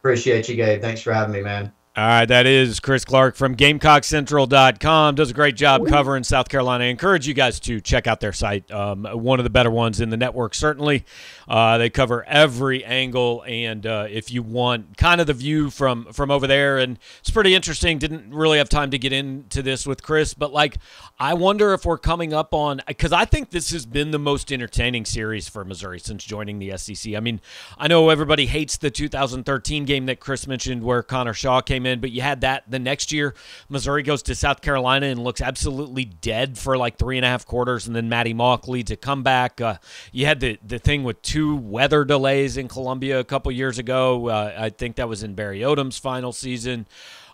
Appreciate 0.00 0.48
you, 0.48 0.56
Gabe. 0.56 0.80
Thanks 0.80 1.00
for 1.00 1.12
having 1.12 1.32
me, 1.32 1.40
man. 1.40 1.72
All 1.94 2.06
right, 2.06 2.24
that 2.24 2.46
is 2.46 2.80
Chris 2.80 3.04
Clark 3.04 3.36
from 3.36 3.54
GamecockCentral.com. 3.54 5.14
Does 5.14 5.30
a 5.30 5.34
great 5.34 5.56
job 5.56 5.86
covering 5.86 6.24
South 6.24 6.48
Carolina. 6.48 6.84
I 6.84 6.86
encourage 6.86 7.28
you 7.28 7.34
guys 7.34 7.60
to 7.60 7.82
check 7.82 8.06
out 8.06 8.20
their 8.20 8.32
site. 8.32 8.70
Um, 8.70 9.04
one 9.04 9.38
of 9.38 9.44
the 9.44 9.50
better 9.50 9.70
ones 9.70 10.00
in 10.00 10.08
the 10.08 10.16
network, 10.16 10.54
certainly. 10.54 11.04
Uh, 11.46 11.76
they 11.76 11.90
cover 11.90 12.24
every 12.24 12.82
angle, 12.82 13.44
and 13.46 13.84
uh, 13.84 14.06
if 14.08 14.32
you 14.32 14.42
want 14.42 14.96
kind 14.96 15.20
of 15.20 15.26
the 15.26 15.34
view 15.34 15.68
from 15.68 16.10
from 16.14 16.30
over 16.30 16.46
there, 16.46 16.78
and 16.78 16.98
it's 17.20 17.28
pretty 17.28 17.54
interesting. 17.54 17.98
Didn't 17.98 18.34
really 18.34 18.56
have 18.56 18.70
time 18.70 18.90
to 18.92 18.98
get 18.98 19.12
into 19.12 19.60
this 19.60 19.86
with 19.86 20.02
Chris, 20.02 20.32
but 20.32 20.50
like, 20.50 20.78
I 21.18 21.34
wonder 21.34 21.74
if 21.74 21.84
we're 21.84 21.98
coming 21.98 22.32
up 22.32 22.54
on 22.54 22.80
because 22.86 23.12
I 23.12 23.26
think 23.26 23.50
this 23.50 23.70
has 23.70 23.84
been 23.84 24.12
the 24.12 24.18
most 24.18 24.50
entertaining 24.50 25.04
series 25.04 25.46
for 25.46 25.62
Missouri 25.62 26.00
since 26.00 26.24
joining 26.24 26.58
the 26.58 26.74
SEC. 26.78 27.12
I 27.12 27.20
mean, 27.20 27.42
I 27.76 27.86
know 27.86 28.08
everybody 28.08 28.46
hates 28.46 28.78
the 28.78 28.90
2013 28.90 29.84
game 29.84 30.06
that 30.06 30.20
Chris 30.20 30.46
mentioned 30.46 30.82
where 30.82 31.02
Connor 31.02 31.34
Shaw 31.34 31.60
came 31.60 31.81
came 31.82 31.92
in, 31.92 32.00
but 32.00 32.10
you 32.10 32.22
had 32.22 32.42
that 32.42 32.64
the 32.68 32.78
next 32.78 33.12
year. 33.12 33.34
Missouri 33.68 34.02
goes 34.02 34.22
to 34.24 34.34
South 34.34 34.60
Carolina 34.60 35.06
and 35.06 35.22
looks 35.22 35.40
absolutely 35.40 36.04
dead 36.04 36.58
for 36.58 36.76
like 36.76 36.98
three 36.98 37.18
and 37.18 37.24
a 37.24 37.28
half 37.28 37.46
quarters, 37.46 37.86
and 37.86 37.96
then 37.96 38.08
Maty 38.08 38.34
Mauk 38.34 38.68
leads 38.68 38.90
a 38.90 38.96
comeback. 38.96 39.60
Uh, 39.60 39.76
you 40.12 40.26
had 40.26 40.40
the 40.40 40.58
the 40.64 40.78
thing 40.78 41.02
with 41.04 41.20
two 41.22 41.56
weather 41.56 42.04
delays 42.04 42.56
in 42.56 42.68
Columbia 42.68 43.18
a 43.18 43.24
couple 43.24 43.50
years 43.52 43.78
ago. 43.78 44.28
Uh, 44.28 44.54
I 44.56 44.70
think 44.70 44.96
that 44.96 45.08
was 45.08 45.22
in 45.22 45.34
Barry 45.34 45.60
Odom's 45.60 45.98
final 45.98 46.32
season. 46.32 46.86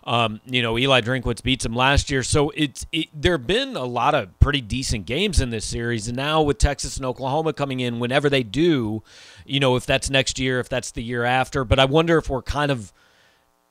Um, 0.05 0.39
you 0.45 0.61
know, 0.61 0.77
Eli 0.77 1.01
Drinkwitz 1.01 1.43
beats 1.43 1.65
him 1.65 1.75
last 1.75 2.09
year, 2.09 2.23
so 2.23 2.51
it's 2.55 2.87
it, 2.91 3.09
there 3.13 3.33
have 3.33 3.45
been 3.45 3.75
a 3.75 3.83
lot 3.83 4.15
of 4.15 4.39
pretty 4.39 4.61
decent 4.61 5.05
games 5.05 5.41
in 5.41 5.49
this 5.49 5.65
series, 5.65 6.07
and 6.07 6.15
now 6.15 6.41
with 6.41 6.57
Texas 6.57 6.97
and 6.97 7.05
Oklahoma 7.05 7.53
coming 7.53 7.81
in, 7.81 7.99
whenever 7.99 8.29
they 8.29 8.41
do, 8.41 9.03
you 9.45 9.59
know, 9.59 9.75
if 9.75 9.85
that's 9.85 10.09
next 10.09 10.39
year, 10.39 10.59
if 10.59 10.69
that's 10.69 10.91
the 10.91 11.03
year 11.03 11.25
after, 11.25 11.65
but 11.65 11.79
I 11.79 11.85
wonder 11.85 12.17
if 12.17 12.29
we're 12.29 12.41
kind 12.41 12.71
of 12.71 12.93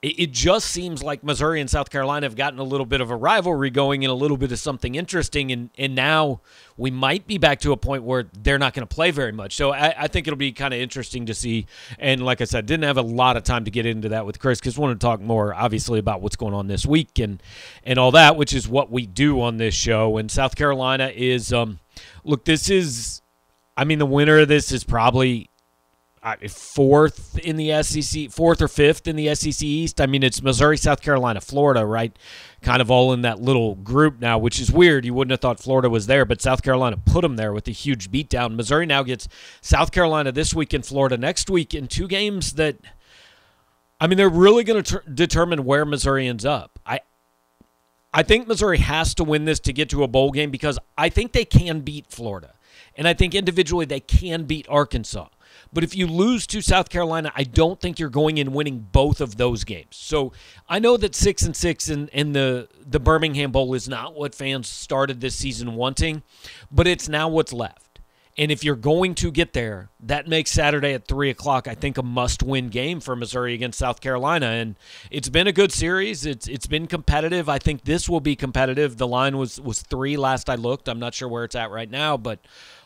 it 0.01 0.31
just 0.31 0.69
seems 0.69 1.03
like 1.03 1.25
Missouri 1.25 1.61
and 1.61 1.69
South 1.69 1.91
Carolina 1.91 2.25
have 2.25 2.37
gotten 2.37 2.61
a 2.61 2.65
little 2.65 2.87
bit 2.87 3.01
of 3.01 3.11
a 3.11 3.17
rivalry 3.17 3.69
going 3.69 4.05
and 4.05 4.13
a 4.13 4.15
little 4.15 4.37
bit 4.37 4.53
of 4.53 4.61
something 4.61 4.95
interesting. 4.95 5.51
And, 5.51 5.71
and 5.77 5.97
now 5.97 6.41
we 6.77 6.93
might 6.93 7.27
be 7.27 7.37
back 7.37 7.59
to 7.61 7.73
a 7.73 7.77
point 7.77 8.05
where 8.05 8.27
they're 8.33 8.61
not 8.61 8.75
going 8.75 8.87
to 8.87 8.95
play 8.95 9.11
very 9.11 9.33
much. 9.33 9.57
So 9.57 9.73
I, 9.73 10.05
I 10.05 10.07
think 10.07 10.29
it'll 10.29 10.37
be 10.37 10.53
kind 10.53 10.73
of 10.73 10.79
interesting 10.79 11.27
to 11.27 11.35
see. 11.35 11.67
And 11.99 12.25
like 12.25 12.41
I 12.41 12.45
said, 12.45 12.67
didn't 12.67 12.85
have 12.85 12.97
a 12.97 13.03
lot 13.03 13.37
of 13.37 13.43
time 13.43 13.65
to 13.65 13.73
get 13.73 13.87
into 13.87 14.11
that 14.11 14.25
with 14.25 14.39
Chris 14.39 14.61
because 14.61 14.79
wanted 14.79 15.01
to 15.01 15.05
talk 15.05 15.21
more, 15.21 15.53
obviously, 15.53 15.99
about 15.99 16.23
what's 16.23 16.37
going 16.37 16.55
on 16.55 16.69
this 16.69 16.87
week 16.87 17.19
and, 17.19 17.43
and 17.83 17.99
all 17.99 18.13
that, 18.13 18.37
which 18.37 18.53
is 18.53 18.69
what 18.69 18.93
we 18.93 19.05
do 19.05 19.41
on 19.41 19.57
this 19.57 19.75
show. 19.75 20.17
And 20.17 20.31
South 20.31 20.55
Carolina 20.55 21.11
is, 21.13 21.53
um, 21.53 21.81
look, 22.23 22.45
this 22.45 22.71
is, 22.71 23.21
I 23.77 23.83
mean, 23.83 23.99
the 23.99 24.07
winner 24.07 24.39
of 24.39 24.47
this 24.47 24.71
is 24.71 24.85
probably 24.85 25.51
Uh, 26.23 26.37
fourth 26.49 27.39
in 27.39 27.57
the 27.57 27.83
SEC, 27.83 28.31
fourth 28.31 28.61
or 28.61 28.69
fifth 28.69 29.07
in 29.07 29.15
the 29.15 29.33
SEC 29.35 29.63
East. 29.63 30.01
I 30.01 30.07
mean, 30.07 30.23
it's 30.23 30.43
Missouri, 30.43 30.77
South 30.77 31.01
Carolina, 31.01 31.41
Florida, 31.41 31.87
right? 31.87 32.17
Kind 32.61 32.83
of 32.83 32.91
all 32.91 33.13
in 33.13 33.23
that 33.23 33.41
little 33.41 33.77
group 33.77 34.19
now, 34.19 34.37
which 34.37 34.59
is 34.59 34.73
weird. 34.73 35.05
You 35.05 35.15
wouldn't 35.15 35.31
have 35.31 35.41
thought 35.41 35.61
Florida 35.61 35.89
was 35.89 36.09
there, 36.09 36.25
but 36.25 36.43
South 36.43 36.63
Carolina 36.63 36.97
put 36.97 37.23
them 37.23 37.37
there 37.37 37.53
with 37.53 37.69
a 37.69 37.73
huge 37.73 38.11
beatdown. 38.11 38.57
Missouri 38.57 38.85
now 38.85 39.05
gets 39.05 39.29
South 39.61 39.93
Carolina 39.93 40.33
this 40.33 40.53
week 40.53 40.73
and 40.73 40.85
Florida 40.85 41.17
next 41.17 41.49
week 41.49 41.73
in 41.73 41.87
two 41.87 42.09
games 42.09 42.55
that, 42.55 42.79
I 44.01 44.09
mean, 44.09 44.17
they're 44.17 44.29
really 44.29 44.65
going 44.65 44.83
to 44.83 44.93
ter- 44.99 45.11
determine 45.11 45.65
where 45.65 45.85
Missouri 45.85 46.27
ends 46.27 46.45
up. 46.45 46.81
I, 46.85 47.01
I 48.13 48.25
think 48.25 48.49
Missouri 48.49 48.79
has 48.79 49.15
to 49.15 49.25
win 49.25 49.45
this 49.45 49.61
to 49.61 49.73
get 49.73 49.89
to 49.91 50.03
a 50.03 50.09
bowl 50.09 50.33
game 50.33 50.51
because 50.51 50.79
I 50.97 51.09
think 51.11 51.33
they 51.33 51.45
can 51.45 51.81
beat 51.81 52.07
Florida. 52.09 52.55
And 52.97 53.07
I 53.07 53.15
think 53.15 53.35
individually 53.35 53.87
they 53.87 54.01
can 54.01 54.45
beat 54.45 54.67
Arkansas. 54.69 55.29
But 55.73 55.85
if 55.85 55.95
you 55.95 56.07
lose 56.07 56.47
to 56.49 56.63
South 56.63 56.89
Carolina, 56.89 57.33
I 57.35 57.45
don't 57.45 57.81
think 57.81 57.99
you're 57.99 58.09
going 58.09 58.39
in 58.39 58.53
winning 58.53 58.87
both 58.93 59.21
of 59.21 59.37
those 59.37 59.65
games. 59.65 59.97
So 59.97 60.33
I 60.69 60.79
know 60.79 60.97
that 60.97 61.15
six 61.15 61.43
and 61.43 61.55
six 61.55 61.89
in, 61.89 62.09
in 62.09 62.33
the, 62.33 62.69
the 62.85 63.01
Birmingham 63.01 63.53
Bowl 63.53 63.75
is 63.75 63.89
not 63.89 64.15
what 64.15 64.35
fans 64.35 64.69
started 64.69 65.21
this 65.21 65.35
season 65.35 65.75
wanting, 65.75 66.23
but 66.71 66.87
it's 66.87 67.09
now 67.09 67.29
what's 67.29 67.53
left. 67.53 67.85
And 68.41 68.53
if 68.53 68.63
you're 68.63 68.77
going 68.77 69.17
to 69.17 69.33
get 69.33 69.53
there, 69.53 69.91
that 69.99 70.29
makes 70.29 70.53
Saturday 70.53 70.95
at 70.95 71.09
three 71.09 71.29
o'clock, 71.29 71.67
I 71.67 71.75
think, 71.75 71.99
a 71.99 72.05
must-win 72.05 72.69
game 72.69 73.01
for 73.01 73.17
Missouri 73.17 73.53
against 73.53 73.81
South 73.81 74.01
Carolina. 74.01 74.47
And 74.47 74.77
it's 75.11 75.29
been 75.29 75.49
a 75.49 75.53
good 75.53 75.73
series. 75.73 76.25
It's 76.25 76.47
it's 76.47 76.69
been 76.69 76.87
competitive. 76.87 77.49
I 77.49 77.59
think 77.59 77.83
this 77.83 78.09
will 78.09 78.21
be 78.21 78.37
competitive. 78.37 78.97
The 78.97 79.09
line 79.09 79.39
was 79.39 79.61
was 79.61 79.83
three 79.83 80.17
last 80.17 80.49
I 80.49 80.55
looked. 80.55 80.89
I'm 80.89 81.01
not 81.01 81.15
sure 81.15 81.29
where 81.29 81.43
it's 81.43 81.57
at 81.57 81.73
right 81.73 81.91
now, 81.91 82.17
but 82.17 82.39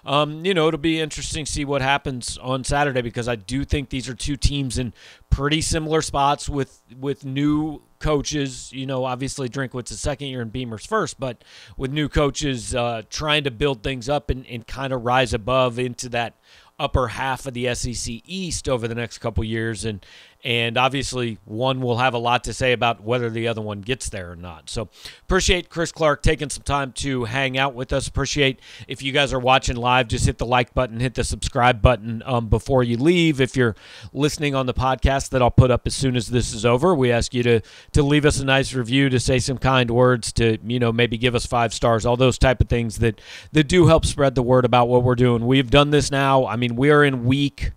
um, 0.05 0.45
you 0.45 0.53
know, 0.53 0.67
it'll 0.69 0.81
be 0.81 1.01
interesting 1.01 1.45
to 1.45 1.53
see 1.53 1.65
what 1.65 1.81
happens 1.81 2.37
on 2.39 2.65
Saturday 2.65 3.03
because 3.03 3.29
I 3.29 3.37
do 3.37 3.65
think 3.65 3.91
these 3.91 4.09
are 4.09 4.15
two 4.15 4.37
teams 4.37 4.79
in 4.79 4.93
pretty 5.31 5.61
similar 5.61 6.03
spots 6.03 6.49
with 6.49 6.83
with 6.99 7.25
new 7.25 7.83
coaches, 8.01 8.73
you 8.73 8.85
know, 8.85 9.05
obviously 9.05 9.49
Drinkwitz's 9.49 10.01
second 10.01 10.27
year 10.27 10.43
and 10.43 10.53
Beamer's 10.53 10.85
first, 10.85 11.21
but 11.21 11.45
with 11.77 11.93
new 11.93 12.09
coaches 12.09 12.75
uh, 12.75 13.03
trying 13.09 13.45
to 13.45 13.51
build 13.51 13.85
things 13.85 14.09
up 14.09 14.29
and, 14.29 14.45
and 14.47 14.67
kind 14.67 14.93
of 14.93 15.05
rise 15.05 15.33
above 15.33 15.79
into 15.79 16.09
that 16.09 16.35
upper 16.81 17.09
half 17.09 17.47
of 17.47 17.55
the 17.55 17.73
SEC 17.75 18.23
East 18.25 18.69
over 18.69 18.89
the 18.89 18.95
next 18.95 19.19
couple 19.19 19.45
years, 19.45 19.85
and 19.85 20.05
and 20.45 20.77
obviously 20.77 21.39
one 21.45 21.81
will 21.81 21.99
have 21.99 22.15
a 22.15 22.19
lot 22.19 22.45
to 22.45 22.53
say 22.53 22.73
about 22.73 23.03
whether 23.03 23.31
the 23.31 23.47
other 23.47 23.61
one 23.61 23.81
gets 23.81 24.09
there 24.09 24.33
or 24.33 24.37
not. 24.37 24.69
So 24.69 24.89
appreciate 25.23 25.71
Chris 25.71 25.93
Clark 25.93 26.23
taking 26.23 26.51
some 26.51 26.65
time 26.65 26.93
to 26.93 27.25
hang 27.25 27.57
out 27.57 27.75
with 27.75 27.93
us. 27.93 28.09
Appreciate 28.09 28.61
if 28.89 29.03
you 29.03 29.13
guys 29.13 29.33
are 29.33 29.39
watching 29.39 29.77
live, 29.77 30.09
just 30.09 30.27
hit 30.27 30.39
the 30.39 30.47
like 30.47 30.75
button, 30.75 30.99
hit 30.99 31.15
the 31.15 31.25
subscribe 31.25 31.81
button 31.81 32.23
um, 32.27 32.49
before 32.49 32.83
you 32.83 32.97
leave. 32.97 33.41
If 33.41 33.57
you're 33.57 33.77
listening 34.13 34.55
on 34.55 34.67
the 34.67 34.75
podcast 34.75 35.31
that 35.31 35.43
I'll 35.43 35.51
put 35.51 35.71
up 35.71 35.87
as 35.87 35.95
soon 35.95 36.17
as 36.17 36.29
this 36.29 36.53
is 36.53 36.67
over, 36.67 36.95
we 36.95 37.13
ask 37.13 37.33
you 37.35 37.43
to 37.45 37.61
to 37.93 38.03
leave 38.03 38.25
us 38.25 38.41
a 38.41 38.45
nice 38.45 38.75
review, 38.75 39.09
to 39.11 39.21
say 39.21 39.39
some 39.39 39.59
kind 39.59 39.91
words, 39.91 40.33
to 40.35 40.59
you 40.67 40.81
know 40.81 40.93
maybe 40.93 41.17
give 41.19 41.35
us 41.35 41.47
five 41.47 41.73
stars, 41.73 42.05
all 42.05 42.17
those 42.17 42.39
type 42.39 42.61
of 42.61 42.69
things 42.69 42.99
that 42.99 43.21
that 43.53 43.65
do 43.65 43.87
help 43.87 44.05
spread 44.05 44.35
the 44.35 44.43
word 44.43 44.65
about 44.65 44.89
what 44.89 45.05
we're 45.05 45.15
doing. 45.15 45.47
We've 45.47 45.71
done 45.71 45.91
this 45.91 46.11
now. 46.11 46.47
I 46.47 46.57
mean, 46.57 46.75
we 46.75 46.91
are 46.91 47.05
in 47.05 47.25
week 47.25 47.73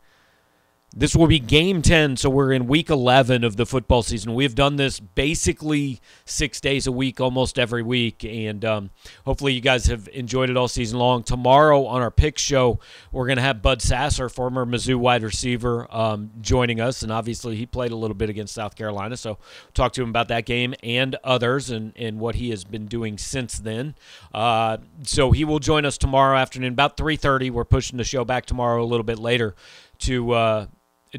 this 0.97 1.13
will 1.13 1.27
be 1.27 1.39
game 1.39 1.81
10, 1.81 2.15
so 2.15 2.29
we're 2.29 2.53
in 2.53 2.67
week 2.67 2.89
11 2.89 3.43
of 3.43 3.57
the 3.57 3.65
football 3.65 4.01
season. 4.01 4.33
We've 4.33 4.55
done 4.55 4.77
this 4.77 5.01
basically 5.01 5.99
six 6.23 6.61
days 6.61 6.87
a 6.87 6.91
week, 6.91 7.19
almost 7.19 7.59
every 7.59 7.83
week, 7.83 8.23
and 8.23 8.63
um, 8.63 8.91
hopefully 9.25 9.51
you 9.51 9.59
guys 9.59 9.87
have 9.87 10.07
enjoyed 10.13 10.49
it 10.49 10.55
all 10.55 10.69
season 10.69 10.97
long. 10.97 11.23
Tomorrow 11.23 11.85
on 11.85 12.01
our 12.01 12.11
pick 12.11 12.37
show, 12.37 12.79
we're 13.11 13.25
going 13.25 13.35
to 13.35 13.43
have 13.43 13.61
Bud 13.61 13.81
Sasser, 13.81 14.29
former 14.29 14.65
Mizzou 14.65 14.95
wide 14.95 15.21
receiver, 15.21 15.85
um, 15.93 16.31
joining 16.39 16.79
us, 16.79 17.03
and 17.03 17.11
obviously 17.11 17.57
he 17.57 17.65
played 17.65 17.91
a 17.91 17.97
little 17.97 18.15
bit 18.15 18.29
against 18.29 18.53
South 18.53 18.75
Carolina, 18.75 19.17
so 19.17 19.37
talk 19.73 19.91
to 19.93 20.01
him 20.01 20.09
about 20.09 20.29
that 20.29 20.45
game 20.45 20.73
and 20.81 21.17
others 21.25 21.69
and, 21.71 21.91
and 21.97 22.21
what 22.21 22.35
he 22.35 22.51
has 22.51 22.63
been 22.63 22.85
doing 22.85 23.17
since 23.17 23.59
then. 23.59 23.95
Uh, 24.33 24.77
so 25.03 25.31
he 25.31 25.43
will 25.43 25.59
join 25.59 25.83
us 25.83 25.97
tomorrow 25.97 26.37
afternoon, 26.37 26.71
about 26.71 26.95
3.30. 26.95 27.51
We're 27.51 27.65
pushing 27.65 27.97
the 27.97 28.05
show 28.05 28.23
back 28.23 28.45
tomorrow 28.45 28.81
a 28.81 28.87
little 28.87 29.03
bit 29.03 29.19
later 29.19 29.55
to 29.97 30.31
uh, 30.31 30.65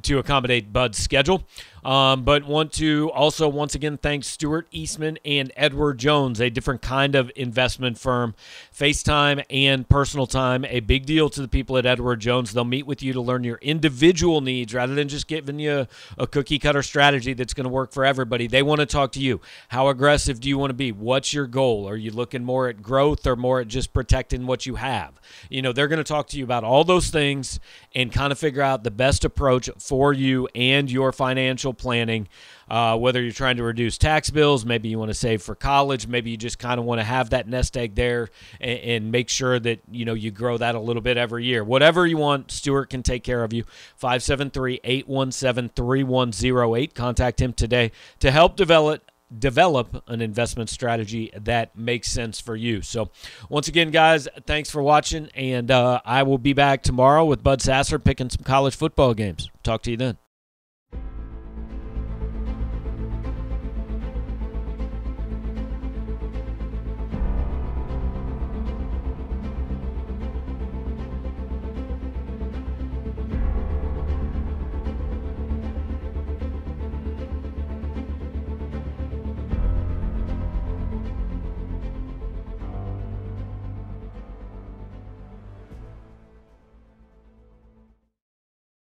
to 0.04 0.18
accommodate 0.18 0.72
Bud's 0.72 0.98
schedule. 0.98 1.44
Um, 1.86 2.24
but 2.24 2.44
want 2.44 2.72
to 2.72 3.12
also 3.12 3.46
once 3.48 3.76
again 3.76 3.96
thank 3.96 4.24
Stuart 4.24 4.66
Eastman 4.72 5.20
and 5.24 5.52
Edward 5.54 5.98
Jones, 5.98 6.40
a 6.40 6.50
different 6.50 6.82
kind 6.82 7.14
of 7.14 7.30
investment 7.36 7.96
firm. 7.96 8.34
FaceTime 8.76 9.44
and 9.50 9.88
personal 9.88 10.26
time, 10.26 10.64
a 10.64 10.80
big 10.80 11.06
deal 11.06 11.30
to 11.30 11.40
the 11.40 11.46
people 11.46 11.78
at 11.78 11.86
Edward 11.86 12.18
Jones. 12.18 12.52
They'll 12.52 12.64
meet 12.64 12.88
with 12.88 13.04
you 13.04 13.12
to 13.12 13.20
learn 13.20 13.44
your 13.44 13.58
individual 13.62 14.40
needs 14.40 14.74
rather 14.74 14.96
than 14.96 15.06
just 15.06 15.28
giving 15.28 15.60
you 15.60 15.86
a 16.18 16.26
cookie 16.26 16.58
cutter 16.58 16.82
strategy 16.82 17.34
that's 17.34 17.54
going 17.54 17.66
to 17.66 17.70
work 17.70 17.92
for 17.92 18.04
everybody. 18.04 18.48
They 18.48 18.64
want 18.64 18.80
to 18.80 18.86
talk 18.86 19.12
to 19.12 19.20
you. 19.20 19.40
How 19.68 19.86
aggressive 19.86 20.40
do 20.40 20.48
you 20.48 20.58
want 20.58 20.70
to 20.70 20.74
be? 20.74 20.90
What's 20.90 21.32
your 21.32 21.46
goal? 21.46 21.88
Are 21.88 21.96
you 21.96 22.10
looking 22.10 22.42
more 22.42 22.66
at 22.66 22.82
growth 22.82 23.28
or 23.28 23.36
more 23.36 23.60
at 23.60 23.68
just 23.68 23.92
protecting 23.92 24.48
what 24.48 24.66
you 24.66 24.74
have? 24.74 25.20
You 25.48 25.62
know, 25.62 25.72
they're 25.72 25.86
going 25.86 25.98
to 25.98 26.04
talk 26.04 26.26
to 26.28 26.36
you 26.36 26.42
about 26.42 26.64
all 26.64 26.82
those 26.82 27.10
things 27.10 27.60
and 27.94 28.10
kind 28.10 28.32
of 28.32 28.40
figure 28.40 28.62
out 28.62 28.82
the 28.82 28.90
best 28.90 29.24
approach 29.24 29.70
for 29.78 30.12
you 30.12 30.48
and 30.52 30.90
your 30.90 31.12
financial 31.12 31.75
planning. 31.78 32.28
Uh, 32.68 32.96
whether 32.96 33.22
you're 33.22 33.32
trying 33.32 33.56
to 33.56 33.62
reduce 33.62 33.96
tax 33.96 34.28
bills, 34.28 34.64
maybe 34.64 34.88
you 34.88 34.98
want 34.98 35.08
to 35.08 35.14
save 35.14 35.40
for 35.40 35.54
college, 35.54 36.08
maybe 36.08 36.30
you 36.30 36.36
just 36.36 36.58
kind 36.58 36.80
of 36.80 36.84
want 36.84 36.98
to 36.98 37.04
have 37.04 37.30
that 37.30 37.48
nest 37.48 37.76
egg 37.76 37.94
there 37.94 38.28
and, 38.60 38.80
and, 38.80 39.12
make 39.12 39.28
sure 39.28 39.60
that 39.60 39.78
you 39.88 40.04
know 40.04 40.14
you 40.14 40.32
grow 40.32 40.58
that 40.58 40.74
a 40.74 40.80
little 40.80 41.02
bit 41.02 41.16
every 41.16 41.44
year. 41.44 41.62
Whatever 41.62 42.04
you 42.06 42.16
want, 42.16 42.50
Stuart 42.50 42.90
can 42.90 43.04
take 43.04 43.22
care 43.22 43.44
of 43.44 43.52
you. 43.52 43.62
573-817-3108. 44.02 46.94
Contact 46.94 47.40
him 47.40 47.52
today 47.52 47.92
to 48.18 48.32
help 48.32 48.56
develop 48.56 49.08
develop 49.38 50.02
an 50.08 50.20
investment 50.20 50.70
strategy 50.70 51.30
that 51.36 51.76
makes 51.76 52.10
sense 52.10 52.40
for 52.40 52.56
you. 52.56 52.82
So, 52.82 53.10
once 53.48 53.68
again, 53.68 53.90
guys, 53.90 54.28
thanks 54.46 54.70
for 54.70 54.82
watching, 54.82 55.28
and 55.34 55.70
uh, 55.70 56.00
I 56.04 56.22
will 56.22 56.38
be 56.38 56.52
back 56.52 56.82
tomorrow 56.82 57.24
with 57.24 57.42
Bud 57.42 57.60
Sasser 57.60 57.98
picking 57.98 58.30
some 58.30 58.44
college 58.44 58.76
football 58.76 59.14
games. 59.14 59.50
Talk 59.62 59.82
to 59.82 59.90
you 59.90 59.96
then. 59.96 60.18